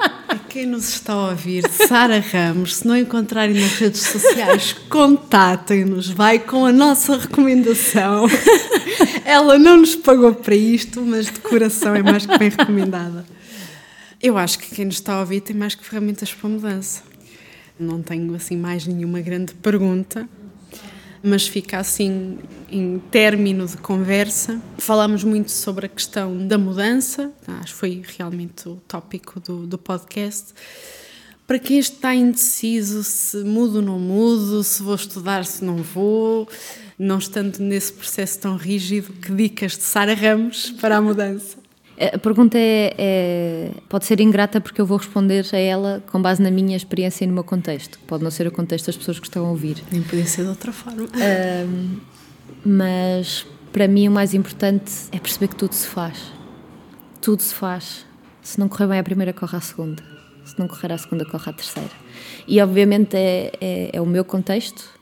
[0.52, 6.38] Quem nos está a ouvir, Sara Ramos, se não encontrarem nas redes sociais, contatem-nos, vai
[6.38, 8.26] com a nossa recomendação.
[9.24, 13.24] Ela não nos pagou para isto, mas de coração é mais que bem recomendada.
[14.22, 17.02] Eu acho que quem nos está a ouvir tem mais que ferramentas para mudança.
[17.80, 20.28] Não tenho assim mais nenhuma grande pergunta
[21.22, 22.38] mas fica assim
[22.70, 24.60] em término de conversa.
[24.78, 29.78] Falámos muito sobre a questão da mudança, acho que foi realmente o tópico do, do
[29.78, 30.52] podcast.
[31.46, 36.48] Para quem está indeciso se mudo ou não mudo, se vou estudar, se não vou,
[36.98, 41.61] não estando nesse processo tão rígido, que dicas de Sara Ramos para a mudança?
[41.98, 46.42] A pergunta é, é, pode ser ingrata porque eu vou responder a ela com base
[46.42, 47.98] na minha experiência e no meu contexto.
[48.06, 49.82] Pode não ser o contexto das pessoas que estão a ouvir.
[49.92, 51.02] Nem podia ser de outra forma.
[51.04, 51.96] Um,
[52.64, 56.32] mas para mim o mais importante é perceber que tudo se faz.
[57.20, 58.06] Tudo se faz.
[58.40, 60.02] Se não correr bem a primeira, corre a segunda.
[60.44, 61.90] Se não correr a segunda, corre a terceira.
[62.48, 65.01] E obviamente é, é, é o meu contexto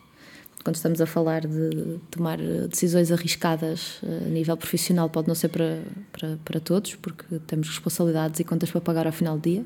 [0.63, 2.39] quando estamos a falar de tomar
[2.69, 5.83] decisões arriscadas eh, a nível profissional, pode não ser para,
[6.13, 9.65] para, para todos, porque temos responsabilidades e contas para pagar ao final do dia,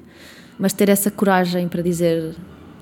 [0.58, 2.34] mas ter essa coragem para dizer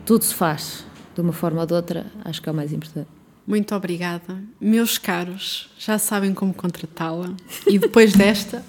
[0.05, 0.85] tudo se faz
[1.15, 3.09] de uma forma ou de outra, acho que é o mais importante.
[3.47, 4.43] Muito obrigada.
[4.61, 7.35] Meus caros, já sabem como contratá-la.
[7.67, 8.65] E depois desta,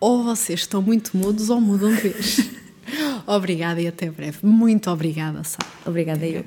[0.00, 2.50] ou vocês estão muito mudos ou mudam de vez.
[3.26, 4.38] Obrigada e até breve.
[4.42, 5.66] Muito obrigada, Sara.
[5.84, 6.44] Obrigada, eu.